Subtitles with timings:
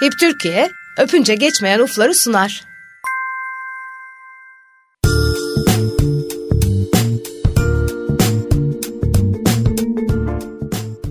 [0.00, 2.64] HIP Türkiye, öpünce geçmeyen ufları sunar.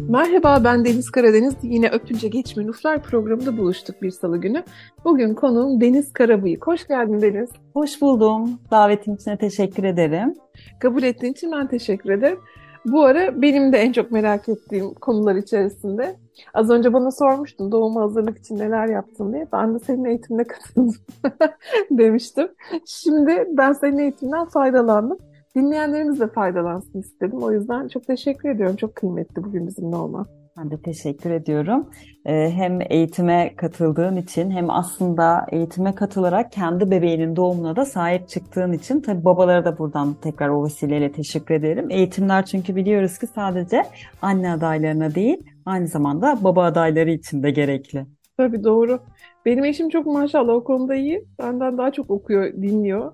[0.10, 1.54] Merhaba ben Deniz Karadeniz.
[1.64, 4.64] Yine Öpünce Geçmeyen Uflar programında buluştuk bir salı günü.
[5.06, 6.68] Bugün konuğum Deniz Karabıyık.
[6.68, 7.50] Hoş geldin Deniz.
[7.74, 8.60] Hoş buldum.
[8.72, 10.34] Davetin için teşekkür ederim.
[10.80, 12.40] Kabul ettiğin için ben teşekkür ederim.
[12.86, 16.16] Bu ara benim de en çok merak ettiğim konular içerisinde.
[16.54, 19.48] Az önce bana sormuştun doğuma hazırlık için neler yaptın diye.
[19.54, 20.96] Ben de senin eğitimine katıldım
[21.92, 22.48] demiştim.
[22.86, 25.18] Şimdi ben senin eğitimden faydalandım.
[25.56, 27.44] Dinleyenlerimiz de faydalansın istedim.
[27.44, 28.76] O yüzden çok teşekkür ediyorum.
[28.76, 30.28] Çok kıymetli bugün bizimle olman.
[30.58, 31.90] Ben de teşekkür ediyorum.
[32.26, 38.72] Ee, hem eğitime katıldığın için hem aslında eğitime katılarak kendi bebeğinin doğumuna da sahip çıktığın
[38.72, 41.92] için tabii babalara da buradan tekrar o vesileyle teşekkür ederim.
[41.92, 43.84] Eğitimler çünkü biliyoruz ki sadece
[44.22, 48.06] anne adaylarına değil aynı zamanda baba adayları için de gerekli.
[48.38, 49.00] Tabii doğru.
[49.46, 51.26] Benim eşim çok maşallah o konuda iyi.
[51.40, 53.14] Benden daha çok okuyor, dinliyor.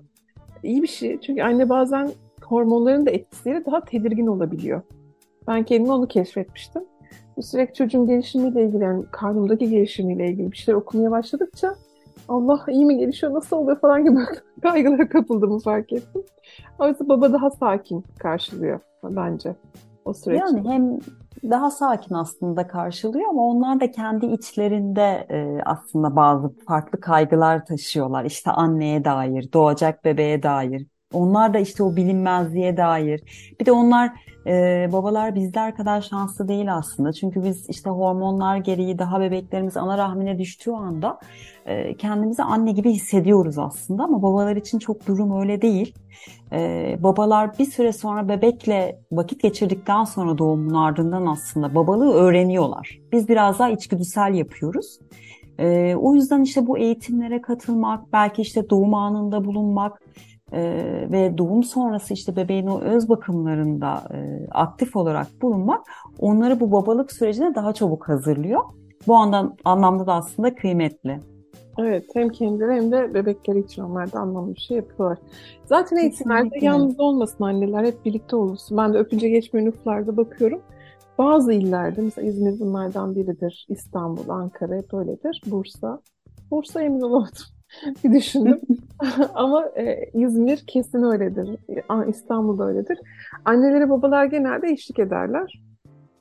[0.62, 1.20] İyi bir şey.
[1.20, 2.10] Çünkü anne bazen
[2.44, 4.82] hormonların da etkisiyle daha tedirgin olabiliyor.
[5.48, 6.82] Ben kendim onu keşfetmiştim.
[7.40, 11.74] Sürekli çocuğun gelişimiyle ilgili, yani karnımdaki gelişimiyle ilgili bir şeyler okumaya başladıkça
[12.28, 14.18] Allah iyi mi gelişiyor, nasıl oluyor falan gibi
[14.62, 16.22] kaygılara kapıldığımı fark ettim.
[16.78, 19.54] Oysa baba daha sakin karşılıyor bence
[20.04, 20.40] o süreç.
[20.40, 20.98] Yani hem
[21.50, 28.24] daha sakin aslında karşılıyor ama onlar da kendi içlerinde e, aslında bazı farklı kaygılar taşıyorlar.
[28.24, 30.86] İşte anneye dair, doğacak bebeğe dair.
[31.12, 33.20] Onlar da işte o bilinmezliğe dair.
[33.60, 34.10] Bir de onlar
[34.46, 37.12] e, babalar bizler kadar şanslı değil aslında.
[37.12, 41.20] Çünkü biz işte hormonlar gereği daha bebeklerimiz ana rahmine düştüğü anda
[41.66, 44.04] e, kendimizi anne gibi hissediyoruz aslında.
[44.04, 45.94] Ama babalar için çok durum öyle değil.
[46.52, 52.98] E, babalar bir süre sonra bebekle vakit geçirdikten sonra doğumun ardından aslında babalığı öğreniyorlar.
[53.12, 54.98] Biz biraz daha içgüdüsel yapıyoruz.
[55.58, 60.02] E, o yüzden işte bu eğitimlere katılmak, belki işte doğum anında bulunmak,
[60.52, 65.80] ee, ve doğum sonrası işte bebeğin o öz bakımlarında e, aktif olarak bulunmak
[66.18, 68.60] onları bu babalık sürecine daha çabuk hazırlıyor.
[69.06, 71.20] Bu andan, anlamda da aslında kıymetli.
[71.78, 75.18] Evet hem kendileri hem de bebekleri için onlar da anlamlı bir şey yapıyorlar.
[75.64, 78.78] Zaten eğitimlerde yalnız olmasın anneler hep birlikte olursun.
[78.78, 80.60] Ben de öpünce geçmeyen uflarda bakıyorum.
[81.18, 83.66] Bazı illerde mesela İzmir bunlardan biridir.
[83.68, 85.42] İstanbul, Ankara hep öyledir.
[85.46, 86.00] Bursa.
[86.50, 87.44] Bursa emin olamadım.
[88.04, 88.60] bir düşündüm.
[89.34, 91.56] Ama e, İzmir kesin öyledir.
[92.08, 92.98] İstanbul'da öyledir.
[93.44, 95.62] Anneleri babalar genelde eşlik ederler.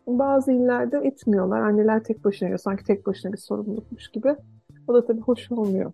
[0.07, 1.59] Bazı illerde etmiyorlar.
[1.59, 2.59] Anneler tek başına yiyor.
[2.59, 4.35] Sanki tek başına bir sorumlulukmuş gibi.
[4.87, 5.91] O da tabii hoş olmuyor.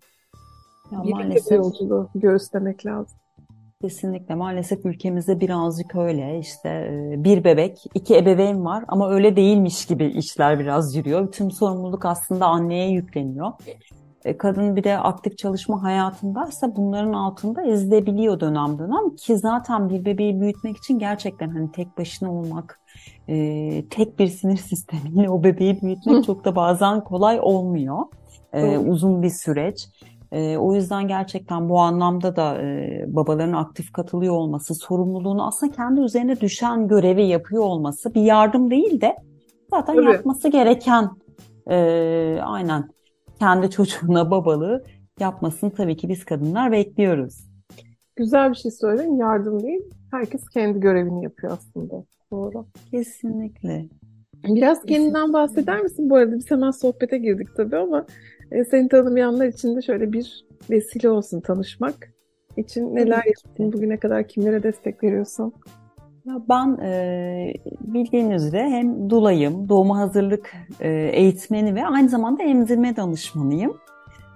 [0.92, 3.18] Ya Birlikte maalesef yolculuğu göğüslemek lazım.
[3.82, 9.86] Kesinlikle maalesef ülkemizde birazcık öyle işte e, bir bebek iki ebeveyn var ama öyle değilmiş
[9.86, 11.32] gibi işler biraz yürüyor.
[11.32, 13.52] Tüm sorumluluk aslında anneye yükleniyor.
[14.26, 20.06] E, kadın bir de aktif çalışma hayatındaysa bunların altında ezilebiliyor dönem dönem ki zaten bir
[20.06, 22.80] bebeği büyütmek için gerçekten hani tek başına olmak,
[23.28, 23.36] e,
[23.90, 28.00] tek bir sinir sistemiyle o bebeği büyütmek çok da bazen kolay olmuyor.
[28.54, 29.88] E, uzun bir süreç.
[30.32, 36.02] E, o yüzden gerçekten bu anlamda da e, babaların aktif katılıyor olması, sorumluluğunu aslında kendi
[36.02, 39.16] üzerine düşen görevi yapıyor olması bir yardım değil de
[39.70, 40.06] zaten Tabii.
[40.06, 41.10] yapması gereken
[41.70, 42.95] e, aynen
[43.40, 44.84] kendi çocuğuna babalığı
[45.20, 47.48] yapmasını tabii ki biz kadınlar bekliyoruz.
[48.16, 49.18] Güzel bir şey söyledin.
[49.18, 49.82] Yardım değil.
[50.12, 52.04] Herkes kendi görevini yapıyor aslında.
[52.32, 52.66] Doğru.
[52.92, 53.86] Kesinlikle.
[54.44, 54.96] Biraz Kesinlikle.
[54.96, 56.10] kendinden bahseder misin?
[56.10, 58.06] Bu arada biz hemen sohbete girdik tabii ama
[58.52, 61.96] e, seni tanımayanlar için de şöyle bir vesile olsun tanışmak
[62.58, 63.74] için neler yaptın?
[63.74, 65.54] Bugüne kadar kimlere destek veriyorsun?
[66.26, 73.78] Ben e, bildiğiniz üzere hem dulayım, doğuma hazırlık e, eğitmeni ve aynı zamanda emzirme danışmanıyım.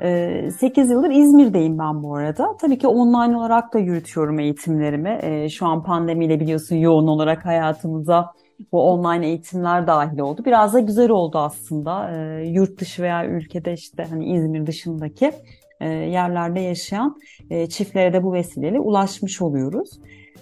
[0.02, 2.58] E, 8 yıldır İzmir'deyim ben bu arada.
[2.62, 5.20] Tabii ki online olarak da yürütüyorum eğitimlerimi.
[5.22, 8.34] E, şu an pandemiyle biliyorsun yoğun olarak hayatımıza
[8.72, 10.42] bu online eğitimler dahil oldu.
[10.46, 12.12] Biraz da güzel oldu aslında.
[12.12, 15.31] E, yurt dışı veya ülkede işte hani İzmir dışındaki
[15.80, 17.18] e, yerlerde yaşayan
[17.50, 19.90] e, çiftlere de bu vesileyle ulaşmış oluyoruz.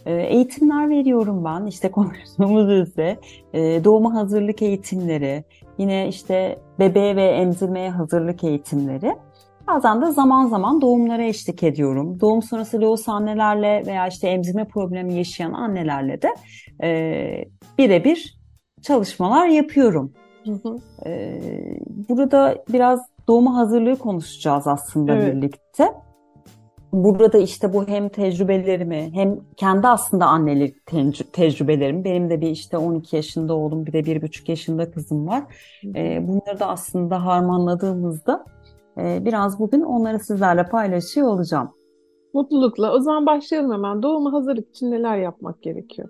[0.06, 3.18] Ee, eğitimler veriyorum ben işte konuştuğumuz üzere
[3.54, 5.44] e, doğuma hazırlık eğitimleri,
[5.78, 9.16] yine işte bebeğe ve emzirmeye hazırlık eğitimleri.
[9.68, 12.20] Bazen de zaman zaman doğumlara eşlik ediyorum.
[12.20, 16.34] Doğum sonrası loğus annelerle veya işte emzirme problemi yaşayan annelerle de
[16.84, 17.46] e,
[17.78, 18.38] birebir
[18.82, 20.14] çalışmalar yapıyorum.
[20.46, 20.80] Hı hı.
[21.06, 21.40] E,
[22.10, 25.36] burada biraz doğuma hazırlığı konuşacağız aslında evet.
[25.36, 25.94] birlikte
[26.94, 30.86] burada işte bu hem tecrübelerimi hem kendi aslında annelik
[31.34, 35.44] tecrübelerimi benim de bir işte 12 yaşında oğlum bir de 1,5 yaşında kızım var.
[35.96, 38.46] E, bunları da aslında harmanladığımızda
[38.98, 41.72] e, biraz bugün onları sizlerle paylaşıyor olacağım.
[42.34, 42.94] Mutlulukla.
[42.94, 44.04] O zaman başlayalım hemen.
[44.04, 46.10] Doğuma hazırlık için neler yapmak gerekiyor?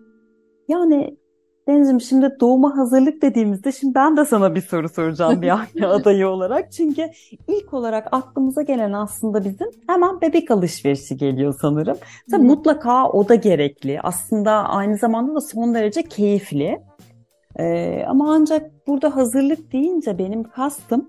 [0.67, 1.17] Yani
[1.67, 6.27] Deniz'ciğim şimdi doğuma hazırlık dediğimizde şimdi ben de sana bir soru soracağım bir anne adayı
[6.27, 6.71] olarak.
[6.71, 7.09] Çünkü
[7.47, 11.97] ilk olarak aklımıza gelen aslında bizim hemen bebek alışverişi geliyor sanırım.
[12.31, 12.47] Tabii hmm.
[12.47, 14.01] mutlaka o da gerekli.
[14.01, 16.81] Aslında aynı zamanda da son derece keyifli.
[17.59, 21.07] Ee, ama ancak burada hazırlık deyince benim kastım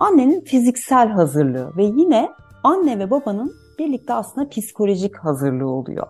[0.00, 2.28] annenin fiziksel hazırlığı ve yine
[2.64, 6.06] anne ve babanın birlikte aslında psikolojik hazırlığı oluyor.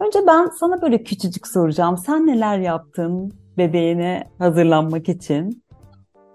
[0.00, 1.98] Önce ben sana böyle küçücük soracağım.
[1.98, 5.64] Sen neler yaptın bebeğine hazırlanmak için?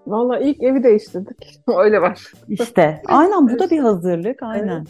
[0.06, 1.60] Valla ilk evi değiştirdik.
[1.78, 2.32] Öyle var.
[2.48, 4.76] İşte aynen bu da bir hazırlık aynen.
[4.78, 4.88] Evet.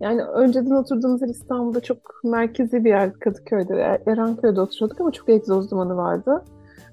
[0.00, 3.74] Yani önceden oturduğumuz yer İstanbul'da çok merkezi bir yer Kadıköy'de.
[3.74, 6.44] E, Erenköy'de oturuyorduk ama çok egzoz dumanı vardı.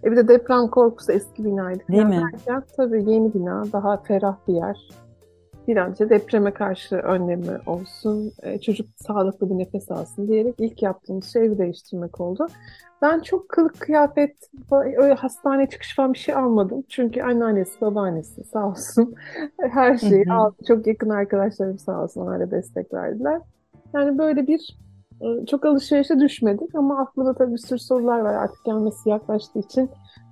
[0.04, 1.84] E bir de deprem korkusu eski binaydı.
[1.92, 2.22] Değil mi?
[2.32, 4.78] Derken, tabii yeni bina, daha ferah bir yer
[5.68, 10.82] bir an önce depreme karşı önlemi olsun, e, çocuk sağlıklı bir nefes alsın diyerek ilk
[10.82, 12.48] yaptığımız şey evi değiştirmek oldu.
[13.02, 14.36] Ben çok kılık kıyafet,
[14.72, 16.84] öyle hastane çıkış falan bir şey almadım.
[16.90, 19.16] Çünkü anneannesi, babaannesi sağ olsun
[19.72, 20.56] her şeyi aldı.
[20.68, 23.42] Çok yakın arkadaşlarım sağ olsun hala destek verdiler.
[23.94, 24.78] Yani böyle bir
[25.22, 29.90] e, çok alışverişe düşmedik ama aklımda tabii bir sürü sorular var artık gelmesi yaklaştığı için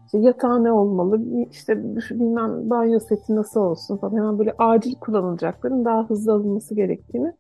[0.09, 1.21] işte yatağı ne olmalı,
[1.51, 4.17] işte bilmem banyo seti nasıl olsun falan.
[4.17, 7.33] Hemen böyle acil kullanılacakların daha hızlı alınması gerektiğini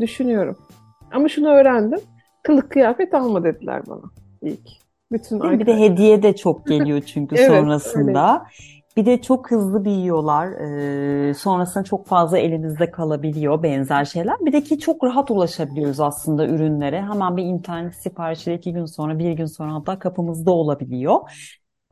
[0.00, 0.56] düşünüyorum.
[1.12, 2.00] Ama şunu öğrendim.
[2.42, 4.02] Kılık kıyafet alma dediler bana
[4.42, 4.68] ilk.
[5.12, 8.32] Bütün bir de hediye de çok geliyor çünkü evet, sonrasında.
[8.32, 8.70] Öyle.
[8.96, 10.48] Bir de çok hızlı büyüyorlar.
[10.48, 14.36] Ee, sonrasında çok fazla elimizde kalabiliyor benzer şeyler.
[14.40, 17.02] Bir de ki çok rahat ulaşabiliyoruz aslında ürünlere.
[17.02, 21.20] Hemen bir internet siparişi iki gün sonra, bir gün sonra hatta kapımızda olabiliyor.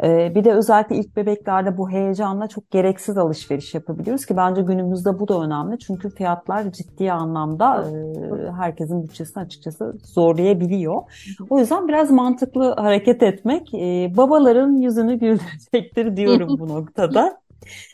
[0.04, 5.18] Ee, bir de özellikle ilk bebeklerde bu heyecanla çok gereksiz alışveriş yapabiliyoruz ki bence günümüzde
[5.18, 5.78] bu da önemli.
[5.78, 11.02] Çünkü fiyatlar ciddi anlamda e, herkesin bütçesini açıkçası zorlayabiliyor.
[11.50, 17.40] O yüzden biraz mantıklı hareket etmek e, babaların yüzünü güldürecektir diyorum bu noktada.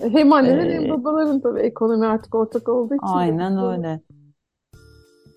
[0.03, 3.07] Hem annelerin hem babaların tabii ekonomi artık ortak olduğu için.
[3.07, 4.01] Aynen öyle.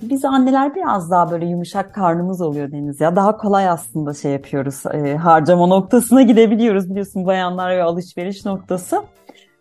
[0.01, 3.15] Biz anneler biraz daha böyle yumuşak karnımız oluyor Deniz ya.
[3.15, 4.83] Daha kolay aslında şey yapıyoruz.
[4.93, 9.03] E, harcama noktasına gidebiliyoruz biliyorsun bayanlar ve alışveriş noktası.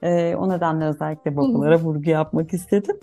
[0.03, 2.97] E, o nedenle özellikle babalara vurgu yapmak istedim.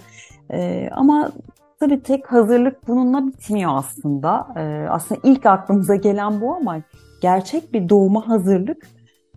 [0.51, 1.31] E, ama
[1.79, 4.47] tabii tek hazırlık bununla bitmiyor aslında.
[4.55, 6.81] E, aslında ilk aklımıza gelen bu ama
[7.21, 8.87] gerçek bir doğuma hazırlık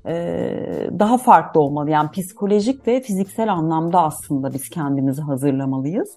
[0.06, 1.90] e, daha farklı olmalı.
[1.90, 6.08] Yani psikolojik ve fiziksel anlamda aslında biz kendimizi hazırlamalıyız.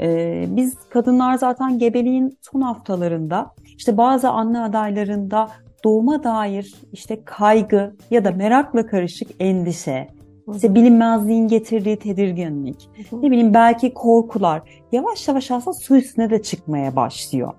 [0.00, 5.48] Ee, biz kadınlar zaten gebeliğin son haftalarında işte bazı anne adaylarında
[5.84, 10.08] doğuma dair işte kaygı ya da merakla karışık endişe,
[10.54, 14.62] işte bilinmezliğin getirdiği tedirginlik, ne bileyim belki korkular
[14.92, 17.52] yavaş yavaş aslında su üstüne de çıkmaya başlıyor.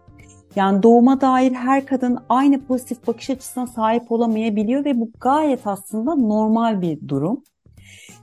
[0.55, 6.15] Yani doğuma dair her kadın aynı pozitif bakış açısına sahip olamayabiliyor ve bu gayet aslında
[6.15, 7.43] normal bir durum.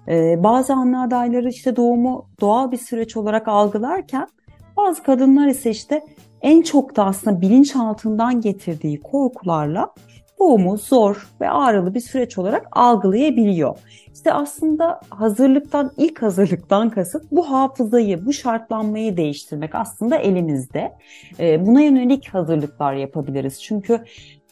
[0.08, 4.28] Ee, bazı anne adayları işte doğumu doğal bir süreç olarak algılarken
[4.76, 6.04] bazı kadınlar ise işte
[6.42, 9.94] en çok da aslında bilinçaltından getirdiği korkularla
[10.40, 13.78] doğumu zor ve ağrılı bir süreç olarak algılayabiliyor.
[14.14, 20.92] İşte aslında hazırlıktan, ilk hazırlıktan kasıt bu hafızayı, bu şartlanmayı değiştirmek aslında elimizde.
[21.38, 23.62] Ee, buna yönelik hazırlıklar yapabiliriz.
[23.62, 24.04] Çünkü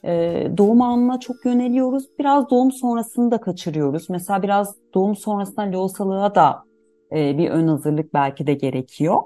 [0.05, 2.05] e, doğum anına çok yöneliyoruz.
[2.19, 4.11] Biraz doğum sonrasını da kaçırıyoruz.
[4.11, 6.65] Mesela biraz doğum sonrasında loğusalığa da
[7.13, 9.23] e, bir ön hazırlık belki de gerekiyor.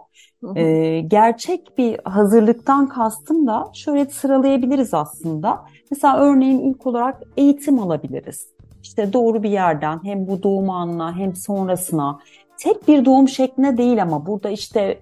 [0.57, 5.65] E, gerçek bir hazırlıktan kastım da şöyle sıralayabiliriz aslında.
[5.91, 8.49] Mesela örneğin ilk olarak eğitim alabiliriz.
[8.83, 12.19] İşte doğru bir yerden hem bu doğum anına hem sonrasına
[12.57, 14.99] tek bir doğum şekline değil ama burada işte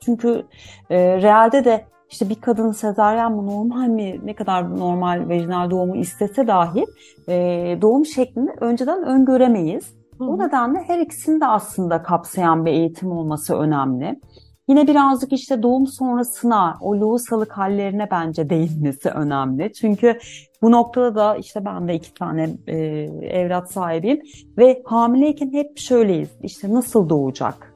[0.00, 0.46] çünkü
[0.90, 5.96] e, realde de işte bir kadın sezaryen mi normal mi ne kadar normal vajinal doğumu
[5.96, 6.84] istese dahi
[7.28, 7.34] e,
[7.82, 9.94] doğum şeklini önceden öngöremeyiz.
[10.18, 10.24] Hı.
[10.24, 14.20] O nedenle her ikisini de aslında kapsayan bir eğitim olması önemli.
[14.68, 19.72] Yine birazcık işte doğum sonrasına, o lohusalık hallerine bence değinmesi önemli.
[19.72, 20.18] Çünkü
[20.62, 22.76] bu noktada da işte ben de iki tane e,
[23.22, 24.20] evlat sahibiyim
[24.58, 26.28] ve hamileyken hep şöyleyiz.
[26.42, 27.69] İşte nasıl doğacak?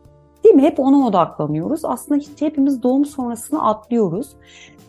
[0.45, 0.63] Değil mi?
[0.63, 1.85] Hep ona odaklanıyoruz.
[1.85, 4.29] Aslında hiç hepimiz doğum sonrasını atlıyoruz.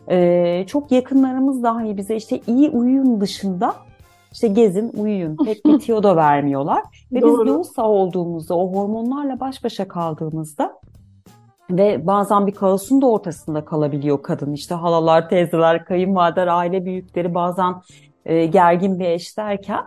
[0.10, 3.74] Ee, çok yakınlarımız dahi bize işte iyi uyuyun dışında
[4.32, 5.36] işte gezin, uyuyun.
[5.46, 6.84] Pek bir tiyo da vermiyorlar.
[7.12, 7.42] Ve Doğru.
[7.42, 10.80] biz yoğunsa olduğumuzda, o hormonlarla baş başa kaldığımızda
[11.72, 14.54] ve bazen bir kaosun da ortasında kalabiliyor kadın.
[14.54, 17.76] İşte halalar, teyzeler, kayınvalideler, aile büyükleri bazen
[18.26, 19.86] e, gergin bir eş derken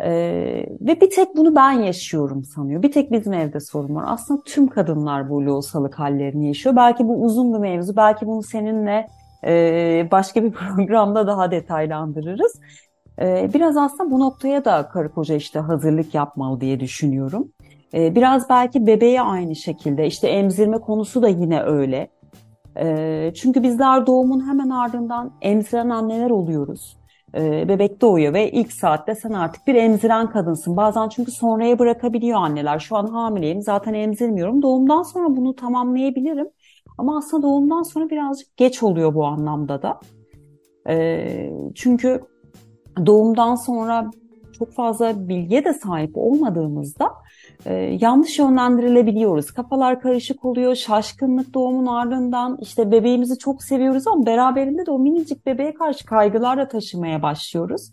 [0.00, 2.82] Ee, ve bir tek bunu ben yaşıyorum sanıyor.
[2.82, 4.04] Bir tek bizim evde sorun var.
[4.06, 6.76] Aslında tüm kadınlar bu loğusalık hallerini yaşıyor.
[6.76, 7.96] Belki bu uzun bir mevzu.
[7.96, 9.08] Belki bunu seninle
[9.44, 12.60] e, başka bir programda daha detaylandırırız.
[13.20, 17.48] E, biraz aslında bu noktaya da karı koca işte hazırlık yapmalı diye düşünüyorum.
[17.94, 20.06] E, biraz belki bebeğe aynı şekilde.
[20.06, 22.08] işte emzirme konusu da yine öyle.
[22.76, 26.96] E, çünkü bizler doğumun hemen ardından emziren anneler oluyoruz
[27.36, 30.76] e, bebek doğuyor ve ilk saatte sen artık bir emziren kadınsın.
[30.76, 32.78] Bazen çünkü sonraya bırakabiliyor anneler.
[32.78, 34.62] Şu an hamileyim zaten emzirmiyorum.
[34.62, 36.48] Doğumdan sonra bunu tamamlayabilirim.
[36.98, 40.00] Ama aslında doğumdan sonra birazcık geç oluyor bu anlamda da.
[40.88, 42.20] E, çünkü
[43.06, 44.10] doğumdan sonra
[44.58, 47.10] çok fazla bilgiye de sahip olmadığımızda
[47.66, 49.50] e, yanlış yönlendirilebiliyoruz.
[49.50, 55.46] Kafalar karışık oluyor, şaşkınlık doğumun ardından işte bebeğimizi çok seviyoruz ama beraberinde de o minicik
[55.46, 57.90] bebeğe karşı kaygılarla taşımaya başlıyoruz.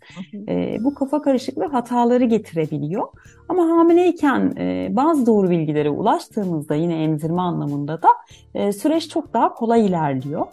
[0.48, 3.08] E, bu kafa karışıklığı hataları getirebiliyor.
[3.48, 8.08] Ama hamileyken e, bazı doğru bilgilere ulaştığımızda yine emzirme anlamında da
[8.54, 10.46] e, süreç çok daha kolay ilerliyor.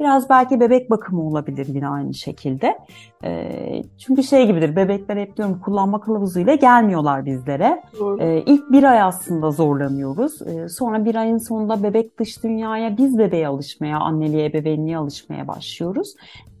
[0.00, 2.78] Biraz belki bebek bakımı olabilir yine aynı şekilde.
[3.24, 7.82] E, çünkü şey gibidir bebekler hep diyorum kullanma kılavuzuyla gelmiyorlar bizlere.
[8.20, 10.42] E, ilk bir ay aslında zorlanıyoruz.
[10.42, 16.14] E, sonra bir ayın sonunda bebek dış dünyaya biz bebeğe alışmaya, anneliğe, bebeğinliğe alışmaya başlıyoruz.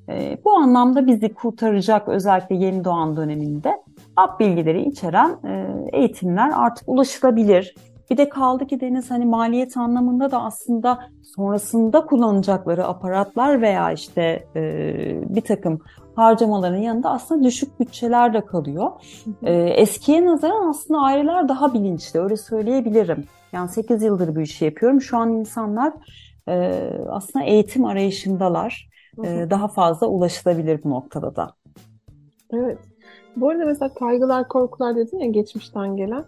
[0.08, 3.82] E, bu anlamda bizi kurtaracak özellikle yeni doğan döneminde
[4.16, 7.74] app bilgileri içeren e, eğitimler artık ulaşılabilir.
[8.12, 14.46] Bir de kaldı ki Deniz hani maliyet anlamında da aslında sonrasında kullanacakları aparatlar veya işte
[14.56, 15.80] e, bir takım
[16.16, 18.90] harcamaların yanında aslında düşük bütçeler de kalıyor.
[19.42, 23.24] E, eskiye nazaran aslında aileler daha bilinçli öyle söyleyebilirim.
[23.52, 25.00] Yani 8 yıldır bu işi yapıyorum.
[25.00, 25.92] Şu an insanlar
[26.48, 28.88] e, aslında eğitim arayışındalar.
[29.24, 31.54] E, daha fazla ulaşılabilir bu noktada da.
[32.52, 32.78] Evet.
[33.36, 36.24] Bu arada mesela kaygılar, korkular dedin ya geçmişten gelen.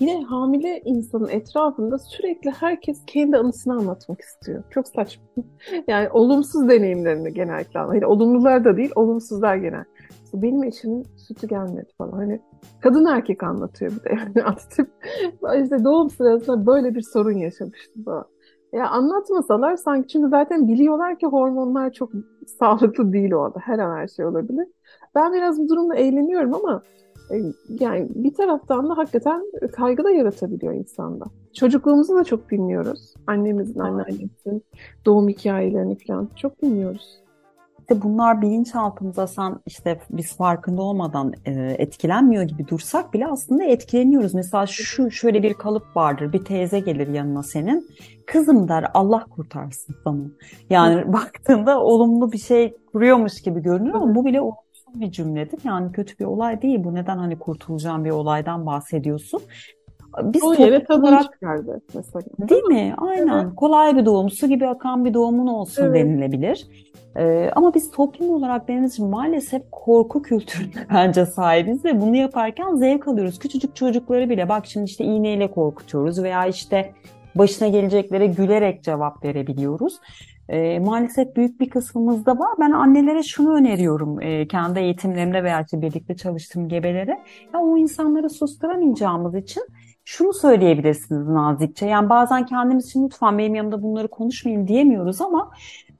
[0.00, 4.64] Yine hamile insanın etrafında sürekli herkes kendi anısını anlatmak istiyor.
[4.70, 5.22] Çok saçma.
[5.88, 8.02] yani olumsuz deneyimlerini genellikle anlatıyor.
[8.02, 9.84] Yani olumlular da değil, olumsuzlar genel.
[10.24, 12.12] İşte benim eşimin sütü gelmedi falan.
[12.12, 12.40] Hani
[12.80, 14.14] kadın erkek anlatıyor bir de.
[14.18, 14.90] Yani anlatıp
[15.64, 18.24] işte doğum sırasında böyle bir sorun yaşamıştı falan.
[18.72, 22.10] Ya anlatmasalar sanki çünkü zaten biliyorlar ki hormonlar çok
[22.58, 23.58] sağlıklı değil orada.
[23.62, 24.66] Her an her şey olabilir.
[25.14, 26.82] Ben biraz bu durumda eğleniyorum ama
[27.80, 31.24] yani bir taraftan da hakikaten kaygı da yaratabiliyor insanda.
[31.54, 33.14] Çocukluğumuzu da çok dinliyoruz.
[33.26, 34.64] Annemizin, anneannemizin
[35.06, 37.20] doğum hikayelerini falan çok dinliyoruz.
[37.90, 44.34] İşte bunlar bilinçaltımıza sen işte biz farkında olmadan e, etkilenmiyor gibi dursak bile aslında etkileniyoruz.
[44.34, 46.32] Mesela şu şöyle bir kalıp vardır.
[46.32, 47.88] Bir teyze gelir yanına senin.
[48.26, 50.22] Kızım der Allah kurtarsın sana.
[50.70, 54.40] Yani baktığında olumlu bir şey kuruyormuş gibi görünüyor ama bu bile
[54.94, 55.60] bir cümledir.
[55.64, 56.94] Yani kötü bir olay değil bu.
[56.94, 59.40] Neden hani kurtulacağın bir olaydan bahsediyorsun?
[60.22, 62.22] Biz o yere tadını olarak, çıkardı mesela.
[62.48, 62.94] Değil mi?
[62.98, 63.44] Aynen.
[63.44, 63.56] Evet.
[63.56, 65.94] Kolay bir doğum, su gibi akan bir doğumun olsun evet.
[65.94, 66.66] denilebilir.
[67.16, 73.08] Ee, ama biz toplum olarak Denizciğim maalesef korku kültürüne bence sahibiz ve bunu yaparken zevk
[73.08, 73.38] alıyoruz.
[73.38, 76.92] Küçücük çocukları bile bak şimdi işte iğneyle korkutuyoruz veya işte
[77.34, 80.00] başına geleceklere gülerek cevap verebiliyoruz
[80.50, 82.50] e, maalesef büyük bir kısmımızda var.
[82.60, 87.22] Ben annelere şunu öneriyorum e, kendi eğitimlerimde veya birlikte çalıştığım gebelere.
[87.54, 89.62] Ya o insanları susturamayacağımız için
[90.04, 91.86] şunu söyleyebilirsiniz nazikçe.
[91.86, 95.50] Yani bazen kendimiz için lütfen benim yanımda bunları konuşmayın diyemiyoruz ama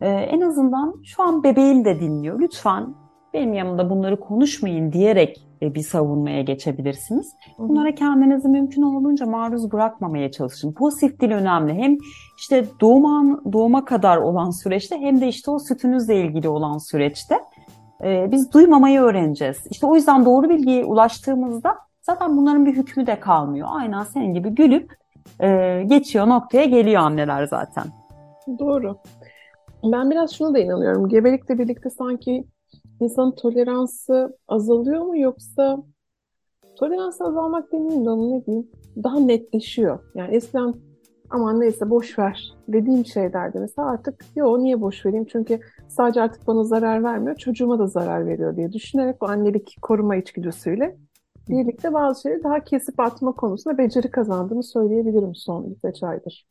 [0.01, 2.41] e, en azından şu an bebeğim de dinliyor.
[2.41, 2.95] Lütfen
[3.35, 7.33] benim yanımda bunları konuşmayın diyerek bir savunmaya geçebilirsiniz.
[7.59, 10.73] Bunlara kendinizi mümkün olduğunca maruz bırakmamaya çalışın.
[10.73, 11.75] Pozitif dil önemli.
[11.75, 11.99] Hem
[12.39, 17.41] işte doğuma, doğuma kadar olan süreçte hem de işte o sütünüzle ilgili olan süreçte
[18.05, 19.67] e, biz duymamayı öğreneceğiz.
[19.71, 23.69] İşte o yüzden doğru bilgiye ulaştığımızda zaten bunların bir hükmü de kalmıyor.
[23.71, 24.93] Aynen senin gibi gülüp
[25.41, 27.85] e, geçiyor noktaya geliyor anneler zaten.
[28.59, 28.97] Doğru.
[29.85, 31.09] Ben biraz şunu da inanıyorum.
[31.09, 32.45] Gebelikle birlikte sanki
[33.01, 35.83] insanın toleransı azalıyor mu yoksa
[36.77, 38.69] tolerans azalmak demeyeyim de onu ne diyeyim
[39.03, 39.99] daha netleşiyor.
[40.15, 40.75] Yani eskiden
[41.31, 46.47] aman neyse boş ver dediğim şeylerdi mesela artık yo niye boş vereyim çünkü sadece artık
[46.47, 50.97] bana zarar vermiyor çocuğuma da zarar veriyor diye düşünerek o annelik koruma içgüdüsüyle
[51.49, 56.47] birlikte bazı şeyleri daha kesip atma konusunda beceri kazandığını söyleyebilirim son birkaç aydır.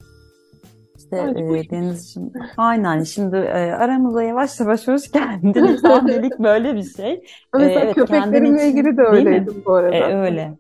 [1.11, 5.85] İşte e, Deniz'ciğim aynen şimdi e, aramıza yavaş yavaş hoş geldiniz.
[5.85, 7.23] Annelik böyle bir şey.
[7.53, 9.95] Mesela evet, köpeklerimle için, ilgili de öyleydim bu arada.
[9.95, 10.53] E, öyle.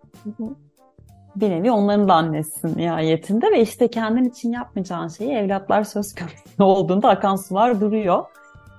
[1.35, 6.35] Bir nevi onların da annesisin nihayetinde ve işte kendin için yapmayacağın şeyi evlatlar söz konusu
[6.63, 8.23] olduğunda akan sular duruyor.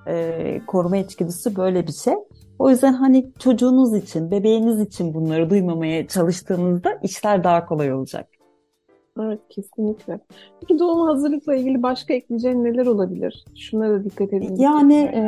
[0.07, 2.13] E, koruma içgüdüsü böyle bir şey.
[2.59, 8.27] O yüzden hani çocuğunuz için, bebeğiniz için bunları duymamaya çalıştığınızda işler daha kolay olacak.
[9.19, 10.19] Evet kesinlikle.
[10.61, 13.45] Peki doğum hazırlıkla ilgili başka ekleyeceğin neler olabilir?
[13.55, 14.55] Şuna da dikkat edin.
[14.55, 15.23] Yani e,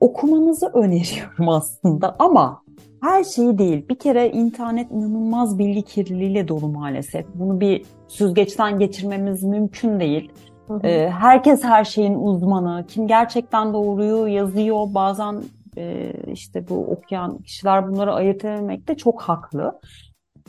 [0.00, 2.64] okumanızı öneriyorum aslında ama
[3.02, 3.88] her şeyi değil.
[3.88, 7.26] Bir kere internet inanılmaz bilgi kirliliğiyle dolu maalesef.
[7.34, 10.32] Bunu bir süzgeçten geçirmemiz mümkün değil.
[10.68, 10.86] Hı hı.
[10.86, 12.84] E, herkes her şeyin uzmanı.
[12.88, 15.42] Kim gerçekten doğruyu yazıyor bazen
[15.76, 19.80] e, işte bu okuyan kişiler bunları ayırt etmemekte çok haklı.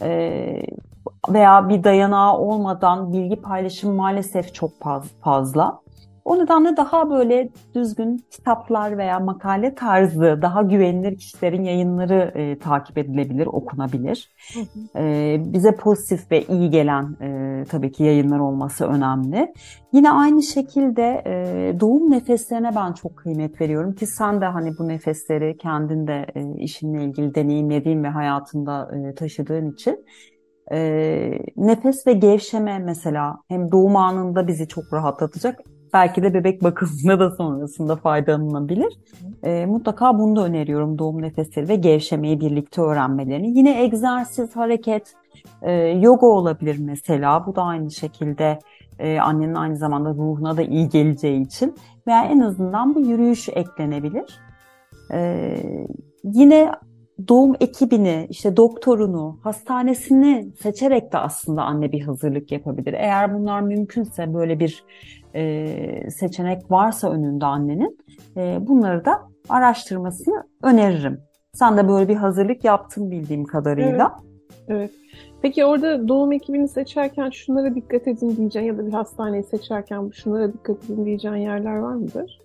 [0.02, 0.62] E,
[1.30, 4.72] veya bir dayanağı olmadan bilgi paylaşımı maalesef çok
[5.22, 5.85] fazla.
[6.26, 12.98] O nedenle daha böyle düzgün kitaplar veya makale tarzı daha güvenilir kişilerin yayınları e, takip
[12.98, 14.30] edilebilir, okunabilir.
[14.54, 15.04] Hı hı.
[15.04, 19.54] E, bize pozitif ve iyi gelen e, tabii ki yayınlar olması önemli.
[19.94, 24.88] Yine aynı şekilde e, doğum nefeslerine ben çok kıymet veriyorum ki sen de hani bu
[24.88, 30.06] nefesleri kendinde e, işinle ilgili deneyimlediğin ve hayatında e, taşıdığın için
[30.72, 30.78] e,
[31.58, 35.60] nefes ve gevşeme mesela hem doğum anında bizi çok rahatlatacak
[35.96, 38.94] belki de bebek bakımında da sonrasında faydalanabilir.
[39.44, 43.58] E, mutlaka bunu da öneriyorum doğum nefesleri ve gevşemeyi birlikte öğrenmelerini.
[43.58, 45.14] Yine egzersiz, hareket,
[45.62, 47.46] e, yoga olabilir mesela.
[47.46, 48.60] Bu da aynı şekilde
[49.00, 51.76] e, annenin aynı zamanda ruhuna da iyi geleceği için.
[52.08, 54.40] Veya en azından bir yürüyüş eklenebilir.
[55.12, 55.56] E,
[56.24, 56.72] yine
[57.28, 62.94] doğum ekibini, işte doktorunu, hastanesini seçerek de aslında anne bir hazırlık yapabilir.
[62.94, 64.84] Eğer bunlar mümkünse böyle bir
[65.36, 67.98] e, seçenek varsa önünde annenin
[68.38, 71.20] e, bunları da araştırmasını öneririm.
[71.54, 74.16] Sen de böyle bir hazırlık yaptın bildiğim kadarıyla.
[74.68, 74.80] Evet.
[74.80, 74.92] evet.
[75.42, 80.54] Peki orada doğum ekibini seçerken şunlara dikkat edin diyeceğin ya da bir hastaneyi seçerken şunlara
[80.54, 82.45] dikkat edin diyeceğin yerler var mıdır?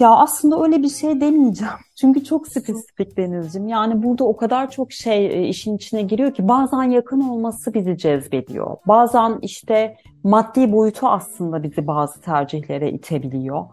[0.00, 1.74] Ya aslında öyle bir şey demeyeceğim.
[2.00, 3.68] Çünkü çok spesifik Denizciğim.
[3.68, 7.98] Yani burada o kadar çok şey e, işin içine giriyor ki bazen yakın olması bizi
[7.98, 8.76] cezbediyor.
[8.86, 13.64] Bazen işte maddi boyutu aslında bizi bazı tercihlere itebiliyor.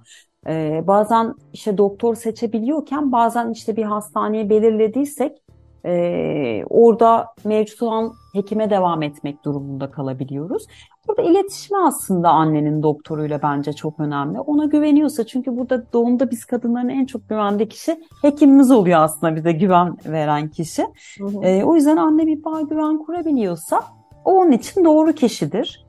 [0.47, 5.41] Ee, bazen işte doktor seçebiliyorken bazen işte bir hastaneye belirlediysek
[5.85, 10.67] e, orada mevcut olan hekime devam etmek durumunda kalabiliyoruz.
[11.07, 14.39] Burada iletişimi aslında annenin doktoruyla bence çok önemli.
[14.39, 19.51] Ona güveniyorsa çünkü burada doğumda biz kadınların en çok güvendiği kişi hekimimiz oluyor aslında bize
[19.51, 20.83] güven veren kişi.
[21.17, 21.43] Hı hı.
[21.43, 23.81] E, o yüzden anne bir bağ güven kurabiliyorsa
[24.25, 25.85] o onun için doğru kişidir.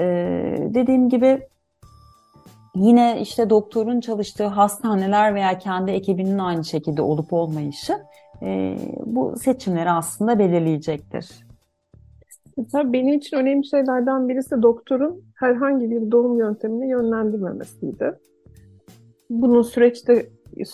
[0.00, 0.04] E,
[0.74, 1.40] dediğim gibi
[2.74, 7.98] yine işte doktorun çalıştığı hastaneler veya kendi ekibinin aynı şekilde olup olmayışı
[8.42, 11.51] e, bu seçimleri aslında belirleyecektir.
[12.56, 18.18] Mesela benim için önemli şeylerden birisi doktorun herhangi bir doğum yöntemini yönlendirmemesiydi.
[19.30, 20.26] Bunun süreçte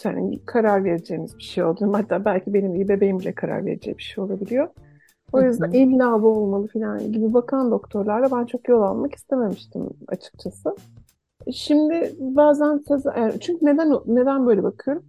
[0.04, 4.02] yani karar vereceğimiz bir şey olduğunu, hatta belki benim iyi bebeğim bile karar vereceği bir
[4.02, 4.68] şey olabiliyor.
[5.32, 10.76] O yüzden illa bu olmalı falan gibi bakan doktorlarla ben çok yol almak istememiştim açıkçası.
[11.52, 12.82] Şimdi bazen
[13.40, 15.04] çünkü neden neden böyle bakıyorum?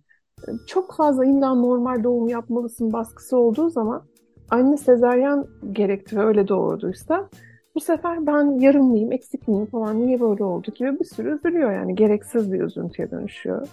[0.67, 4.03] Çok fazla illa normal doğum yapmalısın baskısı olduğu zaman
[4.50, 7.30] anne sezaryen gerekti ve öyle doğurduysa
[7.76, 11.72] bu sefer ben yarım mıyım, eksik miyim falan niye böyle oldu gibi bir sürü üzülüyor
[11.72, 13.68] yani gereksiz bir üzüntüye dönüşüyor.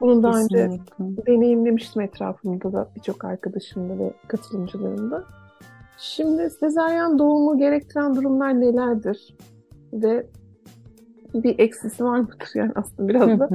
[0.00, 5.24] Bunu daha önce deneyimlemiştim etrafımda da birçok arkadaşımda ve katılımcılarımda.
[5.98, 9.36] Şimdi sezaryen doğumu gerektiren durumlar nelerdir?
[9.92, 10.26] Ve
[11.34, 13.48] bir eksisi var mıdır yani aslında biraz da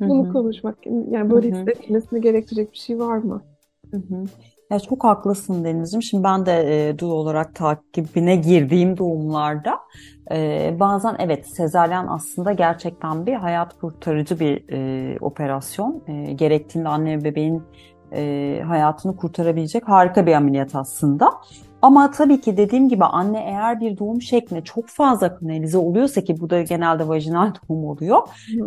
[0.00, 3.42] bunu konuşmak yani böyle hissetmesini gerektirecek bir şey var mı?
[3.90, 4.24] Hı hı.
[4.70, 6.02] Ya çok haklısın Deniz'ciğim.
[6.02, 9.78] Şimdi ben de e, dul olarak takibine girdiğim doğumlarda
[10.32, 16.02] e, bazen evet sezaryen aslında gerçekten bir hayat kurtarıcı bir e, operasyon.
[16.06, 17.62] E, gerektiğinde anne ve bebeğin
[18.12, 21.30] e, hayatını kurtarabilecek harika bir ameliyat aslında.
[21.82, 26.40] Ama tabii ki dediğim gibi anne eğer bir doğum şeklinde çok fazla kanalize oluyorsa ki
[26.40, 28.22] bu da genelde vajinal doğum oluyor.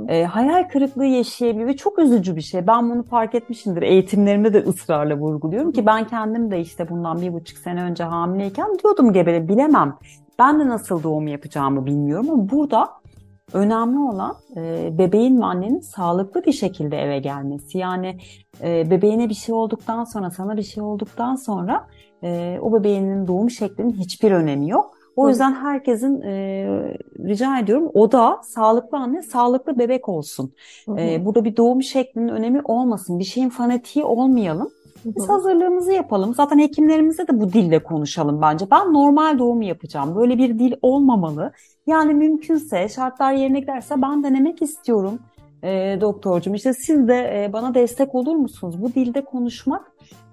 [0.07, 2.67] E, hayal kırıklığı yaşayabiliyor ve çok üzücü bir şey.
[2.67, 3.81] Ben bunu fark etmişimdir.
[3.81, 8.77] Eğitimlerimde de ısrarla vurguluyorum ki ben kendim de işte bundan bir buçuk sene önce hamileyken
[8.83, 9.95] diyordum gebele bilemem.
[10.39, 12.89] Ben de nasıl doğum yapacağımı bilmiyorum ama burada
[13.53, 17.77] önemli olan e, bebeğin ve annenin sağlıklı bir şekilde eve gelmesi.
[17.77, 18.17] Yani
[18.61, 21.87] e, bebeğine bir şey olduktan sonra, sana bir şey olduktan sonra
[22.23, 24.95] e, o bebeğinin doğum şeklinin hiçbir önemi yok.
[25.15, 26.31] O yüzden herkesin e,
[27.19, 30.53] rica ediyorum o da sağlıklı anne, sağlıklı bebek olsun.
[30.97, 33.19] E, burada bir doğum şeklinin önemi olmasın.
[33.19, 34.69] Bir şeyin fanatiği olmayalım.
[35.05, 36.33] Biz hazırlığımızı yapalım.
[36.33, 38.65] Zaten hekimlerimizle de bu dille konuşalım bence.
[38.71, 40.15] Ben normal doğum yapacağım.
[40.15, 41.51] Böyle bir dil olmamalı.
[41.87, 45.19] Yani mümkünse şartlar yerine giderse ben denemek istiyorum.
[45.63, 46.53] e, doktorcum.
[46.53, 48.81] İşte siz de e, bana destek olur musunuz?
[48.81, 49.91] Bu dilde konuşmak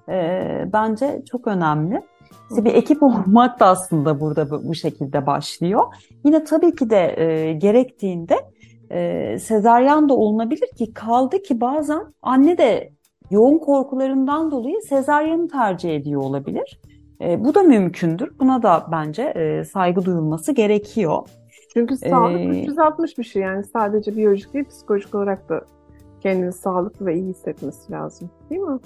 [0.09, 2.03] e, bence çok önemli.
[2.51, 5.83] İşte bir ekip olmak da aslında burada bu şekilde başlıyor.
[6.25, 8.37] Yine tabii ki de e, gerektiğinde
[8.91, 12.93] e, sezaryen de olunabilir ki kaldı ki bazen anne de
[13.31, 16.81] yoğun korkularından dolayı sezaryeni tercih ediyor olabilir.
[17.21, 18.39] E, bu da mümkündür.
[18.41, 21.29] Buna da bence e, saygı duyulması gerekiyor.
[21.77, 25.65] Çünkü sağlık ee, 360 bir şey yani sadece biyolojik değil psikolojik olarak da
[26.21, 28.79] kendini sağlıklı ve iyi hissetmesi lazım değil mi?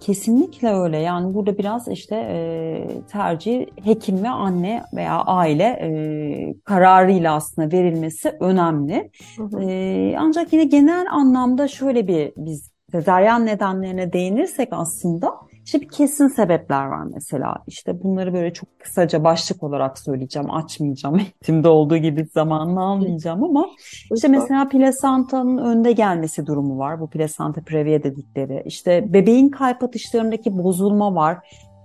[0.00, 0.98] Kesinlikle öyle.
[0.98, 5.90] Yani burada biraz işte e, tercih hekim ve anne veya aile e,
[6.64, 9.10] kararıyla aslında verilmesi önemli.
[9.36, 9.62] Hı hı.
[9.62, 16.28] E, ancak yine genel anlamda şöyle bir biz sezaryen nedenlerine değinirsek aslında işte bir kesin
[16.28, 17.56] sebepler var mesela.
[17.66, 20.50] İşte bunları böyle çok kısaca başlık olarak söyleyeceğim.
[20.50, 21.18] Açmayacağım.
[21.18, 23.66] Eğitimde olduğu gibi zamanını almayacağım ama
[24.14, 27.00] işte mesela plasentanın önde gelmesi durumu var.
[27.00, 28.62] Bu plasenta previa dedikleri.
[28.66, 31.38] İşte bebeğin kalp atışlarındaki bozulma var.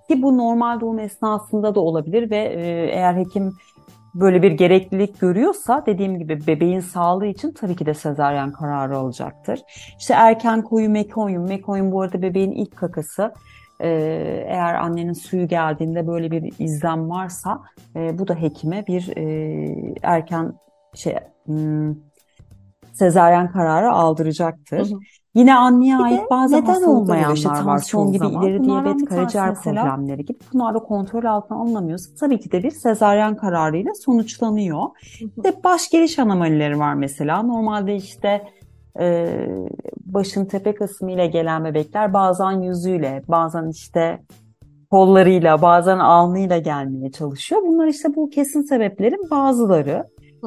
[0.07, 3.53] Ki bu normal doğum esnasında da olabilir ve e, eğer hekim
[4.19, 9.59] böyle bir gereklilik görüyorsa dediğim gibi bebeğin sağlığı için tabii ki de sezaryen kararı alacaktır.
[9.99, 11.47] İşte erken koyu mekonyum.
[11.47, 13.33] Mekonyum bu arada bebeğin ilk kakası.
[13.81, 17.61] Ee, eğer annenin suyu geldiğinde böyle bir izlem varsa
[17.95, 20.53] e, bu da hekime bir e, erken
[20.93, 21.95] şey hmm,
[22.93, 24.89] sezaryen kararı aldıracaktır.
[24.89, 24.99] Hı hı.
[25.35, 27.79] Yine anneye bir ait bazı neden olmayanlar işte, var.
[27.79, 28.43] Son gibi zaman.
[28.43, 30.37] ileri diyabet, karaciğer problemleri gibi.
[30.53, 34.81] Bunlar da kontrol altına alınamıyorsa tabii ki de bir sezaryen kararıyla sonuçlanıyor.
[35.19, 35.43] Hı hı.
[35.43, 37.43] Bir baş geliş anomalileri var mesela.
[37.43, 38.43] Normalde işte
[38.99, 39.39] e,
[40.05, 44.19] başın tepe kısmı ile gelen bebekler bazen yüzüyle, bazen işte
[44.91, 47.62] kollarıyla, bazen alnıyla gelmeye çalışıyor.
[47.67, 50.03] Bunlar işte bu kesin sebeplerin bazıları.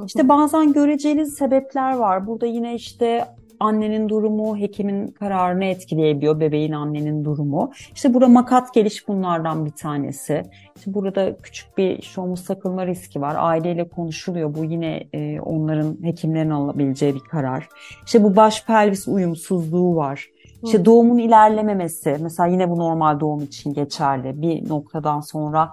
[0.06, 2.26] İşte bazen göreceli sebepler var.
[2.26, 3.24] Burada yine işte
[3.60, 6.40] annenin durumu hekimin kararını etkileyebiliyor.
[6.40, 7.70] Bebeğin annenin durumu.
[7.94, 10.42] İşte burada makat geliş bunlardan bir tanesi.
[10.76, 13.36] İşte burada küçük bir şomuz takılma riski var.
[13.38, 14.54] Aileyle konuşuluyor.
[14.54, 17.68] Bu yine e, onların hekimlerin alabileceği bir karar.
[18.06, 20.30] İşte bu baş pelvis uyumsuzluğu var.
[20.64, 24.42] İşte doğumun ilerlememesi, mesela yine bu normal doğum için geçerli.
[24.42, 25.72] Bir noktadan sonra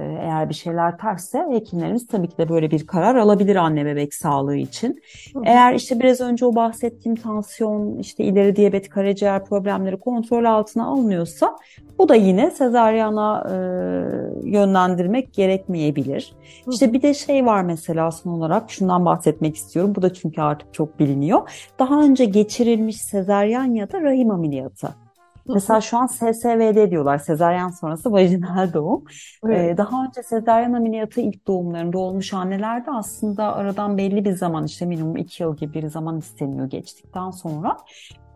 [0.00, 4.56] eğer bir şeyler tersse hekimlerimiz tabii ki de böyle bir karar alabilir anne bebek sağlığı
[4.56, 5.02] için.
[5.34, 5.40] Hı.
[5.44, 11.56] Eğer işte biraz önce o bahsettiğim tansiyon, işte ileri diyabet, karaciğer problemleri kontrol altına alınıyorsa
[11.98, 13.56] bu da yine sezaryana e,
[14.48, 16.34] yönlendirmek gerekmeyebilir.
[16.64, 16.70] Hı.
[16.70, 19.92] İşte bir de şey var mesela son olarak şundan bahsetmek istiyorum.
[19.96, 21.68] Bu da çünkü artık çok biliniyor.
[21.78, 25.05] Daha önce geçirilmiş sezaryen ya da rahim ameliyatı.
[25.48, 27.18] Mesela şu an SSVD diyorlar.
[27.18, 29.04] Sezaryen sonrası vajinal doğum.
[29.46, 29.74] Evet.
[29.74, 34.86] Ee, daha önce sezaryen ameliyatı ilk doğumlarında olmuş annelerde aslında aradan belli bir zaman işte
[34.86, 37.76] minimum iki yıl gibi bir zaman isteniyor geçtikten sonra.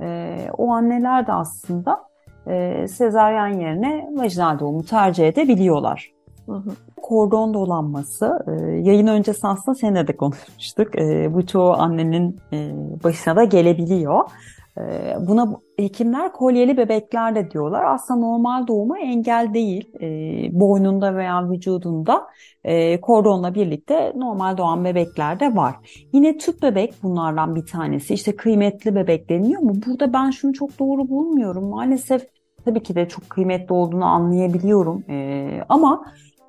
[0.00, 2.00] E, o anneler de aslında
[2.46, 6.10] e, sezaryen yerine vajinal doğumu tercih edebiliyorlar.
[6.46, 6.70] Hı hı.
[7.02, 10.98] Kordon dolanması, e, yayın öncesi aslında seninle de konuşmuştuk.
[10.98, 12.72] E, bu çoğu annenin e,
[13.04, 14.30] başına da gelebiliyor.
[14.78, 17.84] Ee, buna hekimler kolyeli bebekler de diyorlar.
[17.84, 19.90] Aslında normal doğuma engel değil.
[20.00, 22.26] Ee, boynunda veya vücudunda
[22.64, 25.74] e, kordonla birlikte normal doğan bebekler de var.
[26.12, 28.14] Yine tüp bebek bunlardan bir tanesi.
[28.14, 29.72] İşte kıymetli bebek deniyor mu?
[29.86, 31.64] Burada ben şunu çok doğru bulmuyorum.
[31.64, 32.26] Maalesef
[32.64, 35.04] tabii ki de çok kıymetli olduğunu anlayabiliyorum.
[35.08, 36.04] Ee, ama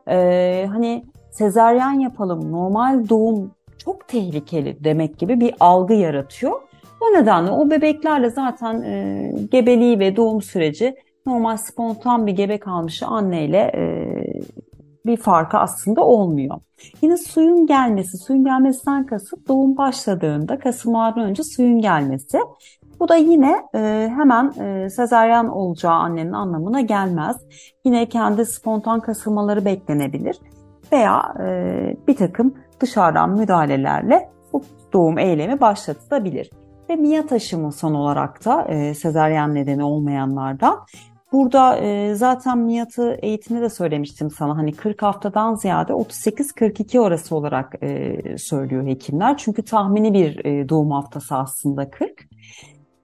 [0.08, 6.62] e, hani sezaryen yapalım, normal doğum çok tehlikeli demek gibi bir algı yaratıyor.
[7.02, 13.04] O nedenle o bebeklerle zaten e, gebeliği ve doğum süreci normal spontan bir gebe kalmış
[13.04, 13.84] anneyle e,
[15.06, 16.60] bir farkı aslında olmuyor.
[17.02, 22.40] Yine suyun gelmesi, suyun gelmesinden kasıt doğum başladığında kasılmadan önce suyun gelmesi.
[23.00, 27.38] Bu da yine e, hemen e, sezaryen olacağı annenin anlamına gelmez.
[27.86, 30.40] Yine kendi spontan kasılmaları beklenebilir
[30.92, 34.62] veya e, bir takım dışarıdan müdahalelerle bu
[34.94, 36.50] doğum eylemi başlatılabilir.
[36.92, 40.80] Ve miya taşımı son olarak da e, sezaryen nedeni olmayanlardan.
[41.32, 47.76] Burada e, zaten miyatı eğitimde de söylemiştim sana hani 40 haftadan ziyade 38-42 orası olarak
[47.84, 49.38] e, söylüyor hekimler.
[49.38, 52.28] Çünkü tahmini bir e, doğum haftası aslında 40.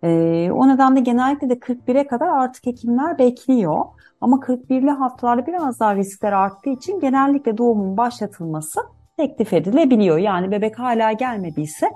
[0.03, 0.09] E,
[0.51, 3.85] o nedenle genellikle de 41'e kadar artık hekimler bekliyor.
[4.21, 8.79] Ama 41'li haftalarda biraz daha riskler arttığı için genellikle doğumun başlatılması
[9.17, 10.17] teklif edilebiliyor.
[10.17, 11.89] Yani bebek hala gelmediyse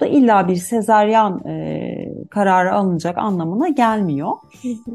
[0.00, 4.32] da illa bir sezaryen e, kararı alınacak anlamına gelmiyor.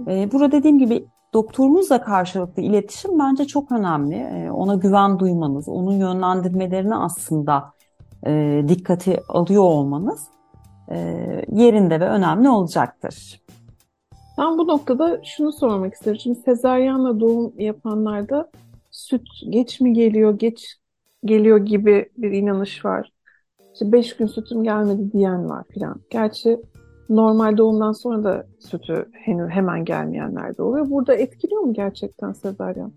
[0.08, 4.16] E, burada dediğim gibi doktorunuzla karşılıklı iletişim bence çok önemli.
[4.16, 7.74] E, ona güven duymanız, onun yönlendirmelerini aslında
[8.28, 10.28] e, dikkate alıyor olmanız
[10.92, 10.98] e,
[11.52, 13.42] yerinde ve önemli olacaktır.
[14.38, 16.20] Ben bu noktada şunu sormak isterim.
[16.20, 18.52] Şimdi sezaryenle doğum yapanlarda
[18.92, 20.78] süt geç mi geliyor, geç
[21.26, 23.11] geliyor gibi bir inanış var.
[23.82, 26.02] İşte beş gün sütüm gelmedi diyen var filan.
[26.10, 26.62] Gerçi
[27.10, 30.90] normal doğumdan sonra da sütü henüz hemen gelmeyenler de oluyor.
[30.90, 32.92] Burada etkiliyor mu gerçekten sezaryen?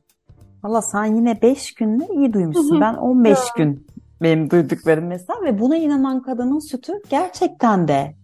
[0.65, 2.81] Valla sen yine 5 günde iyi duymuşsun.
[2.81, 3.87] Ben 15 gün
[4.23, 8.15] benim duyduklarım mesela ve buna inanan kadının sütü gerçekten de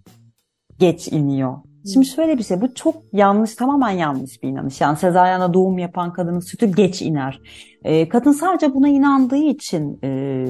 [0.79, 1.55] geç iniyor.
[1.93, 4.81] Şimdi şöyle bir şey, bu çok yanlış, tamamen yanlış bir inanış.
[4.81, 7.41] Yani sezaryana doğum yapan kadının sütü geç iner.
[7.85, 10.47] E, kadın sadece buna inandığı için e,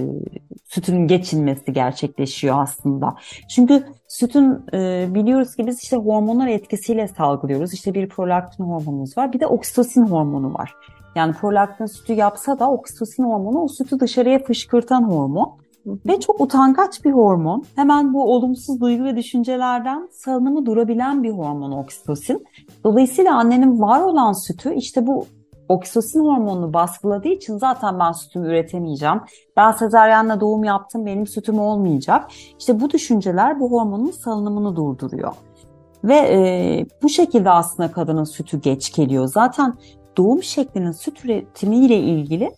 [0.65, 3.15] sütün geç inmesi gerçekleşiyor aslında.
[3.55, 7.75] Çünkü sütün e, biliyoruz ki biz işte hormonlar etkisiyle salgılıyoruz.
[7.75, 10.75] İşte bir prolaktin hormonumuz var, bir de oksitosin hormonu var.
[11.15, 15.59] Yani prolaktin sütü yapsa da oksitosin hormonu o sütü dışarıya fışkırtan hormon.
[15.87, 17.65] Ve çok utangaç bir hormon.
[17.77, 22.47] Hemen bu olumsuz duygu ve düşüncelerden salınımı durabilen bir hormon oksitosin.
[22.85, 25.27] Dolayısıyla annenin var olan sütü işte bu
[25.69, 29.21] oksitosin hormonunu baskıladığı için zaten ben sütümü üretemeyeceğim.
[29.57, 32.31] Ben sezaryenle doğum yaptım benim sütüm olmayacak.
[32.59, 35.33] İşte bu düşünceler bu hormonun salınımını durduruyor.
[36.05, 39.27] Ve e, bu şekilde aslında kadının sütü geç geliyor.
[39.27, 39.75] Zaten
[40.17, 42.51] doğum şeklinin süt üretimiyle ilgili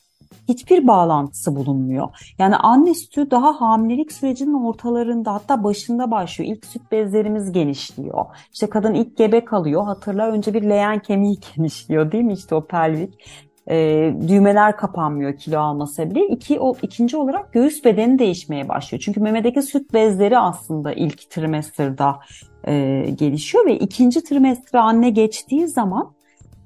[0.49, 2.09] hiçbir bağlantısı bulunmuyor.
[2.38, 6.53] Yani anne sütü daha hamilelik sürecinin ortalarında hatta başında başlıyor.
[6.53, 8.25] İlk süt bezlerimiz genişliyor.
[8.53, 9.85] İşte kadın ilk gebe kalıyor.
[9.85, 12.33] Hatırla önce bir leğen kemiği genişliyor değil mi?
[12.33, 13.14] İşte o pelvik
[13.71, 13.77] e,
[14.29, 16.27] düğmeler kapanmıyor kilo almasa bile.
[16.27, 19.03] İki, o, ikinci olarak göğüs bedeni değişmeye başlıyor.
[19.05, 22.18] Çünkü memedeki süt bezleri aslında ilk trimesterda
[22.66, 26.12] e, gelişiyor ve ikinci trimestre anne geçtiği zaman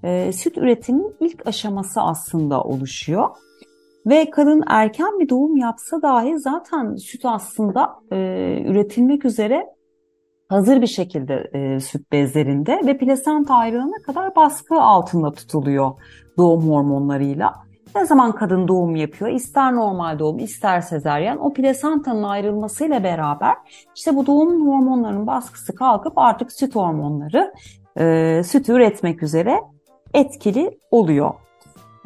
[0.04, 3.28] e, süt üretiminin ilk aşaması aslında oluşuyor.
[4.06, 8.16] Ve kadın erken bir doğum yapsa dahi zaten süt aslında e,
[8.66, 9.66] üretilmek üzere
[10.48, 15.92] hazır bir şekilde e, süt bezlerinde ve plasenta ayrılana kadar baskı altında tutuluyor
[16.38, 17.54] doğum hormonlarıyla.
[17.96, 23.54] Ne zaman kadın doğum yapıyor, ister normal doğum, ister sezeryen, o plasentanın ayrılmasıyla beraber
[23.96, 27.52] işte bu doğum hormonlarının baskısı kalkıp artık süt hormonları
[27.98, 29.60] e, sütü üretmek üzere
[30.14, 31.45] etkili oluyor.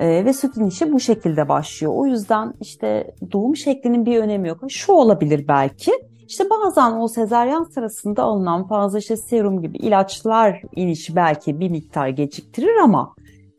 [0.00, 1.92] Ee, ve sütün işi bu şekilde başlıyor.
[1.96, 4.60] O yüzden işte doğum şeklinin bir önemi yok.
[4.68, 5.92] Şu olabilir belki.
[6.28, 12.08] İşte bazen o sezaryen sırasında alınan fazla işte serum gibi ilaçlar inişi belki bir miktar
[12.08, 13.14] geciktirir ama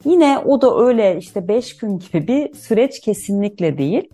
[0.06, 4.10] yine o da öyle işte 5 gün gibi bir süreç kesinlikle değil.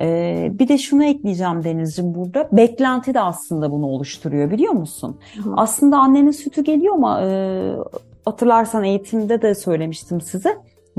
[0.00, 2.48] Ee, bir de şunu ekleyeceğim Deniz'ciğim burada.
[2.52, 5.18] Beklenti de aslında bunu oluşturuyor biliyor musun?
[5.44, 5.52] Hı.
[5.56, 7.28] Aslında annenin sütü geliyor ama e,
[8.24, 10.56] hatırlarsan eğitimde de söylemiştim size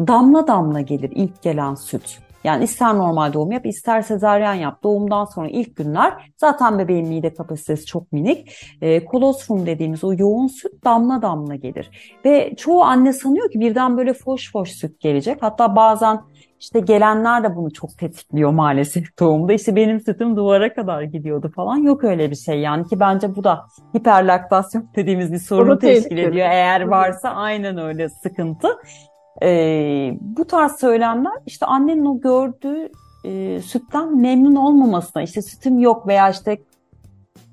[0.07, 2.19] damla damla gelir ilk gelen süt.
[2.43, 4.83] Yani ister normal doğum yap, ister sezaryen yap.
[4.83, 8.55] Doğumdan sonra ilk günler zaten bebeğin mide kapasitesi çok minik.
[8.81, 12.15] E, kolostrum dediğimiz o yoğun süt damla damla gelir.
[12.25, 15.43] Ve çoğu anne sanıyor ki birden böyle foş foş süt gelecek.
[15.43, 16.21] Hatta bazen
[16.59, 19.53] işte gelenler de bunu çok tetikliyor maalesef doğumda.
[19.53, 21.77] İşte benim sütüm duvara kadar gidiyordu falan.
[21.77, 23.65] Yok öyle bir şey yani ki bence bu da
[23.97, 26.47] hiperlaktasyon dediğimiz bir sorunu teşkil ediyor.
[26.49, 28.67] Eğer varsa aynen öyle sıkıntı.
[29.43, 32.91] E, bu tarz söylemler işte annenin o gördüğü
[33.25, 36.57] e, sütten memnun olmamasına işte sütüm yok veya işte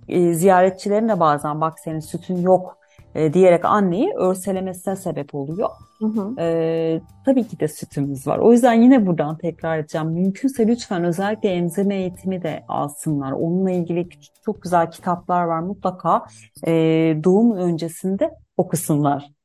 [0.09, 2.79] e, ziyaretçilerin de bazen bak senin sütün yok
[3.15, 5.69] e, diyerek anneyi örselemesine sebep oluyor.
[5.99, 6.41] Hı hı.
[6.41, 8.39] E, tabii ki de sütümüz var.
[8.39, 10.09] O yüzden yine buradan tekrar edeceğim.
[10.09, 13.33] Mümkünse lütfen özellikle emzirme eğitimi de alsınlar.
[13.33, 14.09] Onunla ilgili
[14.45, 15.61] çok güzel kitaplar var.
[15.61, 16.25] Mutlaka
[16.67, 16.73] e,
[17.25, 19.38] doğum öncesinde okusunlar.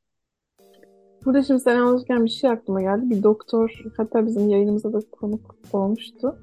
[1.25, 3.09] Burada şimdi sen anlatırken bir şey aklıma geldi.
[3.09, 6.35] Bir doktor, hatta bizim yayınımıza da konuk olmuştu.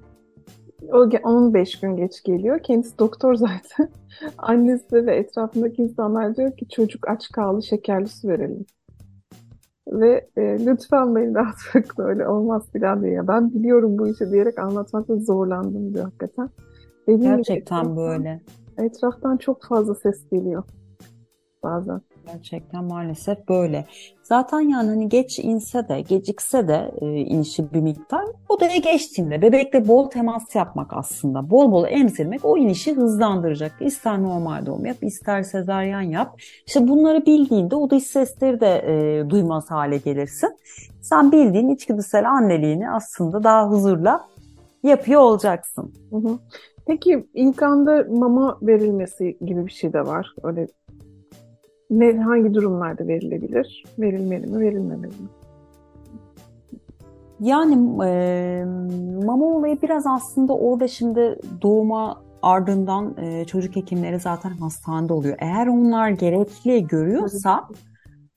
[0.93, 2.63] O 15 gün geç geliyor.
[2.63, 3.89] Kendisi doktor zaten.
[4.39, 8.67] Annesi ve etrafındaki insanlar diyor ki çocuk aç kaldı şekerli su verelim.
[9.89, 13.29] Ve e, lütfen beni rahat bırakın öyle olmaz filan diye.
[13.29, 16.51] Ben biliyorum bu işi diyerek anlatmakta zorlandım diyor hakikaten.
[17.07, 18.41] Dediğim Gerçekten etraftan, böyle.
[18.79, 20.65] Etraftan çok fazla ses geliyor
[21.63, 22.01] bazen.
[22.27, 23.87] Gerçekten maalesef böyle.
[24.23, 29.89] Zaten yani hani geç inse de gecikse de e, inişi bir miktar odaya geçtiğinde bebekle
[29.89, 33.73] bol temas yapmak aslında bol bol emzirmek o inişi hızlandıracak.
[33.81, 36.41] İster normal doğum yap ister sezaryen yap.
[36.67, 40.57] İşte bunları bildiğinde o dış sesleri de e, duymaz hale gelirsin.
[41.01, 44.29] Sen bildiğin içgüdüsel anneliğini aslında daha huzurla
[44.83, 45.95] yapıyor olacaksın.
[46.11, 46.39] Hı hı.
[46.87, 50.35] Peki ilk anda mama verilmesi gibi bir şey de var.
[50.43, 50.67] Öyle
[51.91, 53.85] ne, hangi durumlarda verilebilir?
[53.99, 55.29] Verilmeli mi, verilmemeli mi?
[57.41, 58.65] Yani e,
[59.25, 65.37] mama olayı biraz aslında orada şimdi doğuma ardından e, çocuk hekimleri zaten hastanede oluyor.
[65.41, 67.69] Eğer onlar gerekli görüyorsa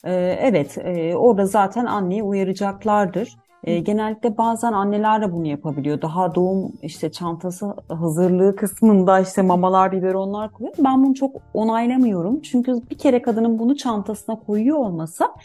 [0.04, 3.36] e, evet e, orada zaten anneyi uyaracaklardır.
[3.63, 6.02] E, genellikle bazen anneler de bunu yapabiliyor.
[6.02, 10.76] Daha doğum işte çantası hazırlığı kısmında işte mamalar, biberonlar koyuyor.
[10.80, 12.41] Ben bunu çok onaylamıyorum.
[12.41, 15.36] Çünkü bir kere kadının bunu çantasına koyuyor olmasa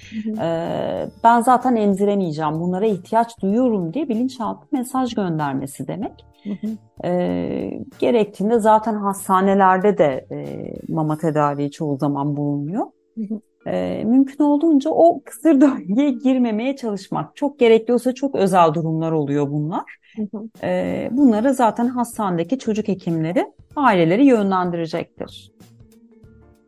[0.41, 0.49] e,
[1.25, 2.61] ben zaten emziremeyeceğim.
[2.61, 6.25] Bunlara ihtiyaç duyuyorum diye bilinçaltı mesaj göndermesi demek.
[7.05, 12.87] E, gerektiğinde zaten hastanelerde de e, mama tedariği çoğu zaman bulunuyor.
[13.67, 17.37] E, mümkün olduğunca o kısır döngüye girmemeye çalışmak.
[17.37, 19.99] Çok gerekli olsa çok özel durumlar oluyor bunlar.
[20.63, 25.53] E, bunları zaten hastanedeki çocuk hekimleri aileleri yönlendirecektir.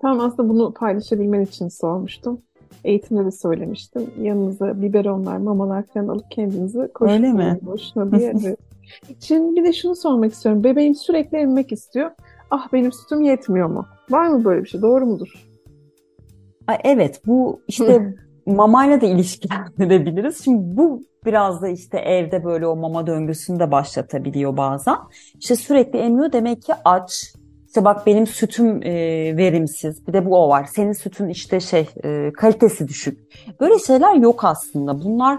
[0.02, 2.40] Tamam aslında bunu paylaşabilmen için sormuştum.
[2.84, 4.10] Eğitimde de söylemiştim.
[4.20, 8.34] Yanınıza biberonlar, mamalar falan alıp kendinizi koşturmayın boşuna diye.
[9.20, 10.64] Şimdi bir de şunu sormak istiyorum.
[10.64, 12.10] Bebeğim sürekli emmek istiyor.
[12.50, 13.86] Ah benim sütüm yetmiyor mu?
[14.10, 14.82] Var mı böyle bir şey?
[14.82, 15.49] Doğru mudur?
[16.84, 18.14] Evet bu işte
[18.46, 20.44] mamayla da ilişkilendirebiliriz.
[20.44, 24.96] Şimdi bu biraz da işte evde böyle o mama döngüsünü de başlatabiliyor bazen.
[25.40, 27.34] İşte sürekli emiyor demek ki aç.
[27.66, 28.92] İşte bak benim sütüm e,
[29.36, 30.06] verimsiz.
[30.06, 30.64] Bir de bu o var.
[30.64, 33.18] Senin sütün işte şey e, kalitesi düşük.
[33.60, 35.02] Böyle şeyler yok aslında.
[35.04, 35.38] Bunlar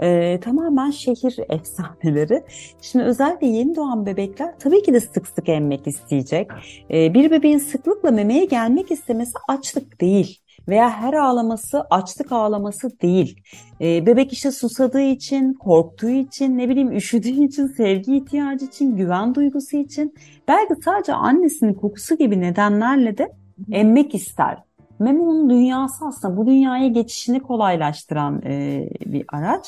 [0.00, 2.44] e, tamamen şehir efsaneleri.
[2.80, 6.50] Şimdi özellikle yeni doğan bebekler tabii ki de sık sık emmek isteyecek.
[6.90, 13.40] E, bir bebeğin sıklıkla memeye gelmek istemesi açlık değil veya her ağlaması açlık ağlaması değil.
[13.80, 19.34] E, bebek işte susadığı için, korktuğu için, ne bileyim üşüdüğü için, sevgi ihtiyacı için, güven
[19.34, 20.14] duygusu için
[20.48, 23.32] belki sadece annesinin kokusu gibi nedenlerle de
[23.72, 24.58] emmek ister.
[24.98, 29.66] Meme onun dünyası aslında bu dünyaya geçişini kolaylaştıran e, bir araç.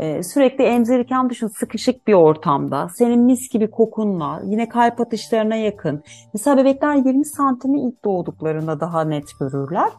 [0.00, 6.02] Ee, sürekli emzirirken düşün sıkışık bir ortamda senin mis gibi kokunla yine kalp atışlarına yakın.
[6.34, 9.90] Mesela bebekler 20 santimi ilk doğduklarında daha net görürler.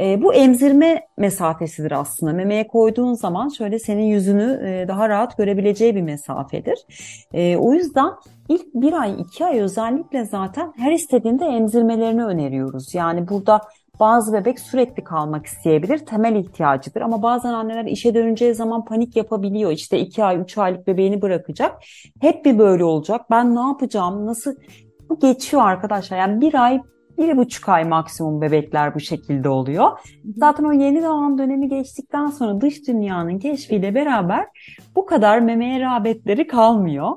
[0.00, 2.32] Ee, bu emzirme mesafesidir aslında.
[2.32, 6.78] Memeye koyduğun zaman şöyle senin yüzünü e, daha rahat görebileceği bir mesafedir.
[7.32, 8.10] Ee, o yüzden
[8.48, 12.94] ilk bir ay iki ay özellikle zaten her istediğinde emzirmelerini öneriyoruz.
[12.94, 13.60] Yani burada
[14.00, 15.98] bazı bebek sürekli kalmak isteyebilir.
[15.98, 17.00] Temel ihtiyacıdır.
[17.00, 19.70] Ama bazen anneler işe döneceği zaman panik yapabiliyor.
[19.70, 21.82] İşte iki ay, üç aylık bebeğini bırakacak.
[22.20, 23.20] Hep bir böyle olacak.
[23.30, 24.26] Ben ne yapacağım?
[24.26, 24.54] Nasıl?
[25.08, 26.18] Bu geçiyor arkadaşlar.
[26.18, 26.82] Yani bir ay,
[27.18, 29.90] bir buçuk ay maksimum bebekler bu şekilde oluyor.
[30.36, 34.46] Zaten o yeni doğan dönemi geçtikten sonra dış dünyanın keşfiyle beraber
[34.96, 37.10] bu kadar memeye rağbetleri kalmıyor.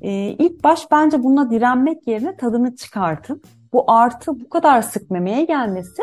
[0.00, 3.42] Ee, ilk baş bence buna direnmek yerine tadını çıkartın.
[3.72, 6.02] Bu artı bu kadar sık memeye gelmesi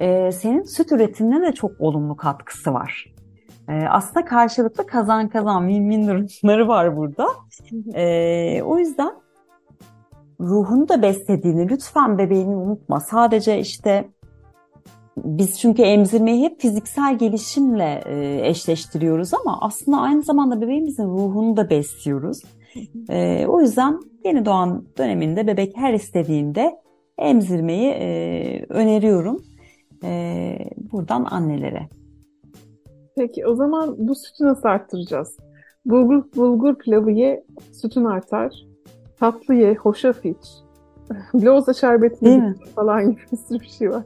[0.00, 3.14] e, senin süt üretimine de çok olumlu katkısı var.
[3.68, 7.26] E, aslında karşılıklı kazan kazan win-win durumları var burada.
[7.94, 9.12] E, o yüzden
[10.40, 13.00] ruhunu da beslediğini lütfen bebeğini unutma.
[13.00, 14.08] Sadece işte
[15.16, 21.70] biz çünkü emzirmeyi hep fiziksel gelişimle e, eşleştiriyoruz ama aslında aynı zamanda bebeğimizin ruhunu da
[21.70, 22.42] besliyoruz.
[23.08, 26.76] E, o yüzden yeni doğan döneminde bebek her istediğinde
[27.18, 29.42] emzirmeyi e, öneriyorum
[30.04, 30.56] e,
[30.92, 31.88] buradan annelere.
[33.16, 35.36] Peki o zaman bu sütü nasıl arttıracağız?
[35.84, 38.52] Bulgur, bulgur pilavı ye, sütün artar.
[39.20, 40.46] Tatlı ye, hoşaf iç.
[41.44, 42.54] Loza şerbeti Değil mi?
[42.74, 44.02] falan gibi bir sürü bir şey var.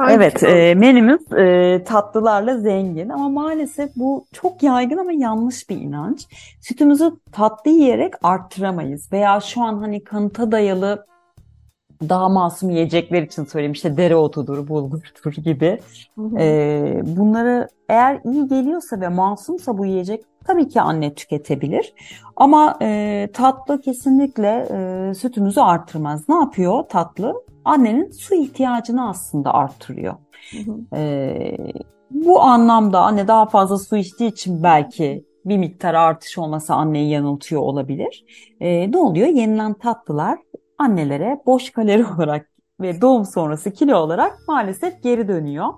[0.10, 6.26] evet, e, menümüz e, tatlılarla zengin ama maalesef bu çok yaygın ama yanlış bir inanç.
[6.60, 11.06] Sütümüzü tatlı yiyerek arttıramayız veya şu an hani kanıta dayalı
[12.08, 15.78] daha masum yiyecekler için söyleyeyim işte dereotudur, bulgurdur gibi.
[16.38, 21.94] Ee, bunları eğer iyi geliyorsa ve masumsa bu yiyecek tabii ki anne tüketebilir.
[22.36, 26.28] Ama e, tatlı kesinlikle e, sütümüzü arttırmaz.
[26.28, 27.34] Ne yapıyor tatlı?
[27.64, 30.14] Annenin su ihtiyacını aslında arttırıyor.
[30.50, 30.96] Hı hı.
[30.96, 31.56] E,
[32.10, 37.62] bu anlamda anne daha fazla su içtiği için belki bir miktar artış olmasa anneyi yanıltıyor
[37.62, 38.24] olabilir.
[38.60, 39.28] E, ne oluyor?
[39.28, 40.38] Yenilen tatlılar
[40.80, 45.68] annelere boş kalori olarak ve doğum sonrası kilo olarak maalesef geri dönüyor.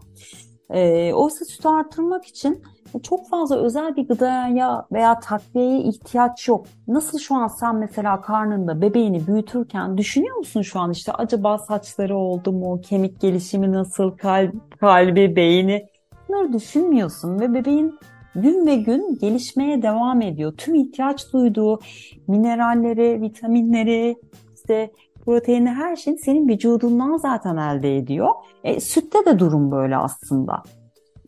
[0.70, 2.62] E, oysa sütü artırmak için
[3.02, 6.66] çok fazla özel bir gıdaya veya takviyeye ihtiyaç yok.
[6.88, 12.16] Nasıl şu an sen mesela karnında bebeğini büyütürken düşünüyor musun şu an işte acaba saçları
[12.16, 15.86] oldu mu, kemik gelişimi nasıl, kalp, kalbi, beyni
[16.28, 17.98] bunları düşünmüyorsun ve bebeğin
[18.34, 20.52] gün ve gün gelişmeye devam ediyor.
[20.56, 21.80] Tüm ihtiyaç duyduğu
[22.28, 24.16] mineralleri, vitaminleri,
[24.62, 24.90] işte
[25.24, 28.28] proteini her şeyin senin vücudundan zaten elde ediyor.
[28.64, 30.62] E, sütte de durum böyle aslında.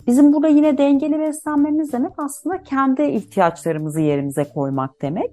[0.07, 5.31] Bizim burada yine dengeli beslenmemiz demek aslında kendi ihtiyaçlarımızı yerimize koymak demek.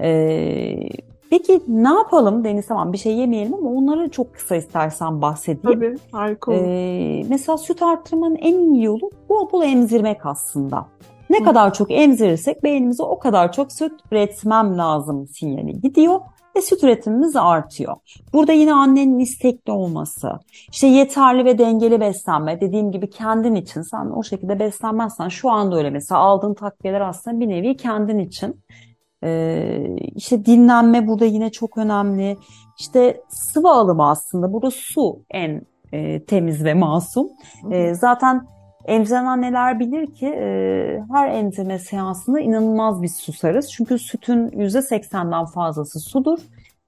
[0.00, 0.88] Ee,
[1.30, 5.80] Peki ne yapalım Deniz tamam bir şey yemeyelim ama onları çok kısa istersen bahsedeyim.
[5.80, 6.60] Tabii harika olur.
[6.60, 10.86] Ee, mesela süt arttırmanın en iyi yolu bol bol emzirmek aslında.
[11.30, 11.44] Ne Hı.
[11.44, 16.20] kadar çok emzirirsek beynimize o kadar çok süt üretmem lazım sinyali gidiyor
[16.56, 17.96] ve süt üretimimiz artıyor.
[18.32, 20.32] Burada yine annenin istekli olması,
[20.72, 22.60] işte yeterli ve dengeli beslenme.
[22.60, 27.40] Dediğim gibi kendin için sen o şekilde beslenmezsen şu anda öyle mesela aldığın takviyeler aslında
[27.40, 28.60] bir nevi kendin için.
[29.24, 32.36] Ee, işte dinlenme burada yine çok önemli.
[32.78, 37.28] İşte sıvı alımı aslında burada su en e, temiz ve masum.
[37.70, 38.46] E, zaten
[38.90, 43.72] emziren anneler bilir ki e, her emzirme seansında inanılmaz bir susarız.
[43.72, 46.38] Çünkü sütün %80'den fazlası sudur.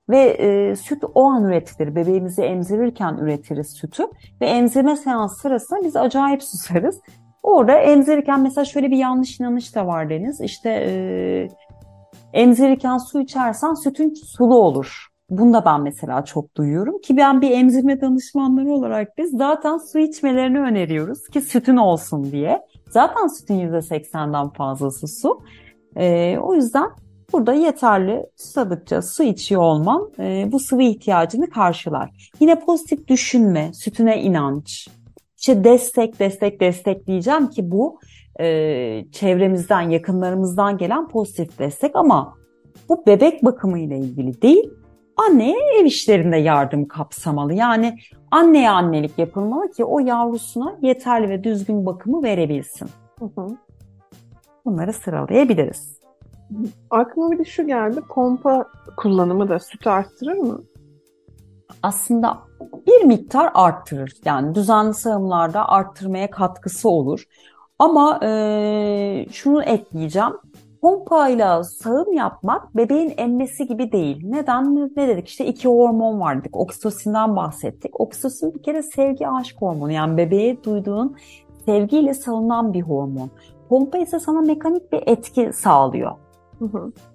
[0.09, 1.95] Ve e, süt o an üretilir.
[1.97, 4.03] Bebeğimizi emzirirken üretiriz sütü.
[4.41, 7.01] Ve emzirme seansı sırasında biz acayip susarız.
[7.43, 10.41] Orada emzirirken mesela şöyle bir yanlış inanış da var Deniz.
[10.41, 11.49] İşte e,
[12.33, 15.12] emzirirken su içersen sütün sulu olur.
[15.33, 19.99] Bunu da ben mesela çok duyuyorum ki ben bir emzirme danışmanları olarak biz zaten su
[19.99, 22.61] içmelerini öneriyoruz ki sütün olsun diye.
[22.91, 25.41] Zaten sütün %80'den fazlası su.
[25.97, 26.91] Ee, o yüzden
[27.33, 32.11] burada yeterli susadıkça su içiyor olman e, bu sıvı ihtiyacını karşılar.
[32.41, 34.89] Yine pozitif düşünme, sütüne inanç,
[35.39, 37.99] işte destek, destek, destek diyeceğim ki bu
[38.41, 42.35] e, çevremizden, yakınlarımızdan gelen pozitif destek ama
[42.89, 44.71] bu bebek bakımı ile ilgili değil,
[45.17, 47.55] anneye ev işlerinde yardım kapsamalı.
[47.55, 47.99] Yani
[48.31, 52.89] anneye annelik yapılmalı ki o yavrusuna yeterli ve düzgün bakımı verebilsin.
[53.19, 53.47] Hı hı.
[54.65, 56.03] Bunları sıralayabiliriz.
[56.91, 58.01] Aklıma bir de şu geldi.
[58.09, 60.63] Pompa kullanımı da sütü arttırır mı?
[61.83, 62.39] Aslında
[62.87, 64.13] bir miktar arttırır.
[64.25, 67.25] Yani düzenli sağımlarda arttırmaya katkısı olur.
[67.79, 70.33] Ama e, şunu ekleyeceğim.
[70.83, 74.21] Pompayla sağım yapmak bebeğin emmesi gibi değil.
[74.25, 74.77] Neden?
[74.77, 75.29] Ne dedik?
[75.29, 76.57] İşte iki hormon var dedik.
[76.57, 78.01] Oksitosinden bahsettik.
[78.01, 79.93] Oksitosin bir kere sevgi aşk hormonu.
[79.93, 81.17] Yani bebeğe duyduğun
[81.65, 83.31] sevgiyle salınan bir hormon.
[83.69, 86.13] Pompa ise sana mekanik bir etki sağlıyor.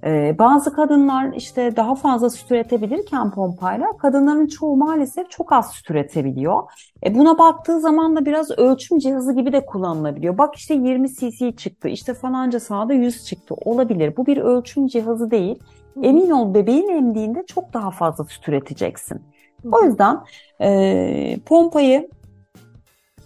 [0.04, 5.92] Ee, bazı kadınlar işte daha fazla süt üretebilirken pompayla kadınların çoğu maalesef çok az süt
[5.92, 6.64] üretebiliyor.
[7.06, 10.38] E buna baktığı zaman da biraz ölçüm cihazı gibi de kullanılabiliyor.
[10.38, 14.18] Bak işte 20 cc çıktı işte falanca sağda 100 çıktı olabilir.
[14.18, 15.60] Bu bir ölçüm cihazı değil.
[16.02, 19.22] Emin ol bebeğin emdiğinde çok daha fazla süt üreteceksin.
[19.72, 20.20] O yüzden
[20.62, 22.10] e, pompayı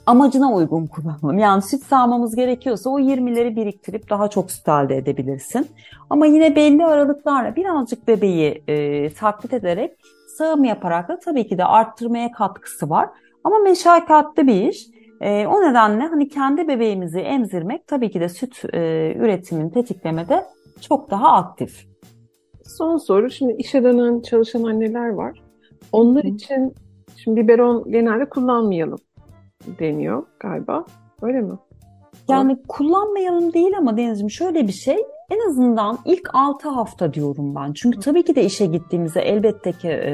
[0.06, 1.40] amacına uygun kullanalım.
[1.40, 5.68] Yani süt sağmamız gerekiyorsa o 20'leri biriktirip daha çok süt elde edebilirsin.
[6.10, 9.92] Ama yine belli aralıklarla birazcık bebeği e, taklit ederek
[10.38, 13.10] sağım yaparak da tabii ki de arttırmaya katkısı var.
[13.44, 14.88] Ama meşakkatli bir iş.
[15.22, 18.80] E, o nedenle hani kendi bebeğimizi emzirmek tabii ki de süt e,
[19.18, 20.46] üretimini tetiklemede
[20.82, 21.88] çok daha aktif.
[22.66, 23.30] Son soru.
[23.30, 25.42] Şimdi işe dönen çalışan anneler var.
[25.92, 26.74] Onlar için
[27.18, 29.00] şimdi biberon genelde kullanmayalım
[29.80, 30.86] deniyor galiba.
[31.22, 31.54] Öyle mi?
[32.30, 32.68] Yani o...
[32.68, 34.98] kullanmayalım değil ama Deniz'ciğim şöyle bir şey
[35.30, 37.74] en azından ilk 6 hafta diyorum ben.
[37.74, 40.12] Çünkü tabii ki de işe gittiğimizde elbette ki e,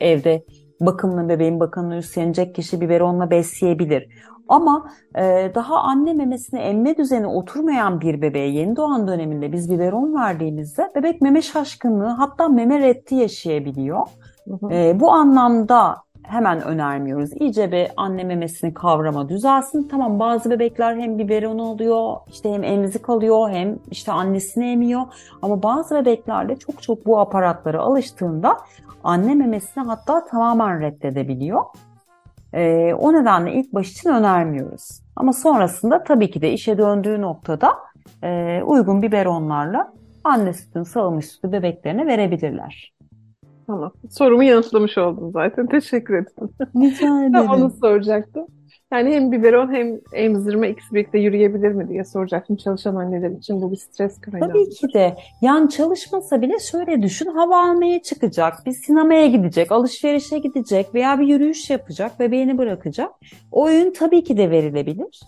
[0.00, 0.44] evde
[0.80, 4.08] bakımlı bebeğin bakımını üstlenecek kişi biberonla besleyebilir.
[4.48, 10.14] Ama e, daha anne memesine emme düzeni oturmayan bir bebeğe yeni doğan döneminde biz biberon
[10.14, 14.06] verdiğimizde bebek meme şaşkınlığı hatta meme reddi yaşayabiliyor.
[14.48, 14.72] Hı hı.
[14.72, 17.32] E, bu anlamda hemen önermiyoruz.
[17.32, 19.88] İyice bir anne memesini kavrama düzelsin.
[19.90, 25.02] Tamam bazı bebekler hem biberon oluyor, işte hem emzik alıyor, hem işte annesini emiyor.
[25.42, 28.56] Ama bazı bebeklerde çok çok bu aparatlara alıştığında
[29.04, 31.64] anne memesini hatta tamamen reddedebiliyor.
[32.52, 35.02] Ee, o nedenle ilk baş için önermiyoruz.
[35.16, 37.76] Ama sonrasında tabii ki de işe döndüğü noktada
[38.22, 39.92] e, uygun biberonlarla
[40.24, 42.92] anne sütünü, sağılmış sütü bebeklerine verebilirler.
[43.70, 43.92] Tamam.
[44.10, 45.66] Sorumu yanıtlamış oldum zaten.
[45.66, 46.50] Teşekkür ederim.
[46.76, 47.50] Rica ederim.
[47.50, 48.46] Onu soracaktım.
[48.92, 53.62] Yani hem biberon hem emzirme ikisi birlikte yürüyebilir mi diye soracaktım çalışan anneler için.
[53.62, 54.48] Bu bir stres kaynağı.
[54.48, 55.16] Tabii ki de.
[55.42, 57.30] Yani çalışmasa bile şöyle düşün.
[57.30, 63.10] Hava almaya çıkacak, bir sinemaya gidecek, alışverişe gidecek veya bir yürüyüş yapacak, bebeğini bırakacak.
[63.52, 65.20] O öğün tabii ki de verilebilir.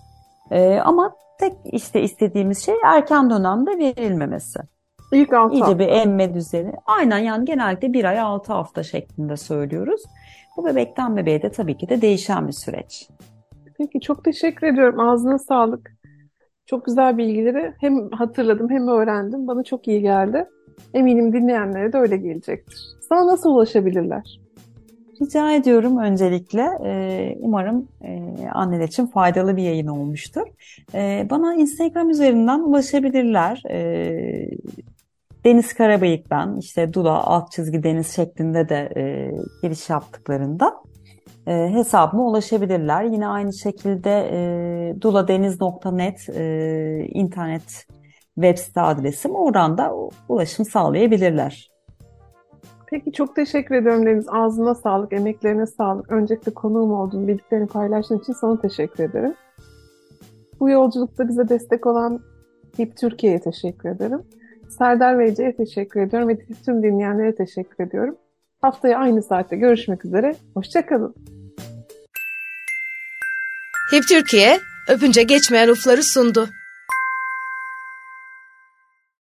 [0.50, 4.60] Ee, ama tek işte istediğimiz şey erken dönemde verilmemesi.
[5.12, 6.72] İlk 6 İyice bir emme düzeni.
[6.86, 10.02] Aynen yani genellikle bir ay 6 hafta şeklinde söylüyoruz.
[10.56, 13.08] Bu bebekten bebeğe de tabii ki de değişen bir süreç.
[13.78, 15.00] Peki çok teşekkür ediyorum.
[15.00, 15.92] Ağzına sağlık.
[16.66, 19.46] Çok güzel bilgileri hem hatırladım hem öğrendim.
[19.46, 20.48] Bana çok iyi geldi.
[20.94, 22.78] Eminim dinleyenlere de öyle gelecektir.
[23.08, 24.40] Sana nasıl ulaşabilirler?
[25.22, 26.68] Rica ediyorum öncelikle.
[26.84, 28.20] Ee, umarım e,
[28.52, 30.46] anneler için faydalı bir yayın olmuştur.
[30.94, 33.62] Ee, bana Instagram üzerinden ulaşabilirler.
[35.44, 36.56] Deniz Karabayık ben.
[36.56, 39.32] İşte Dula alt çizgi deniz şeklinde de e,
[39.62, 40.74] giriş yaptıklarında
[41.46, 43.04] e, hesabıma ulaşabilirler.
[43.04, 47.86] Yine aynı şekilde e, duladeniz.net e, internet
[48.34, 49.34] web site adresim.
[49.34, 49.92] Oradan da
[50.28, 51.70] ulaşım sağlayabilirler.
[52.86, 54.26] Peki çok teşekkür ediyorum Deniz.
[54.28, 56.12] Ağzına sağlık, emeklerine sağlık.
[56.12, 59.34] Öncelikle konuğum oldun, bildiklerini paylaştığın için sana teşekkür ederim.
[60.60, 62.20] Bu yolculukta bize destek olan
[62.78, 64.22] HIP Türkiye'ye teşekkür ederim.
[64.78, 68.16] Serdar Beyce'ye teşekkür ediyorum ve tüm dinleyenlere teşekkür ediyorum.
[68.60, 70.34] Haftaya aynı saatte görüşmek üzere.
[70.54, 71.14] Hoşçakalın.
[73.92, 74.58] HIP Türkiye,
[74.88, 76.48] öpünce geçmeyen ufları sundu.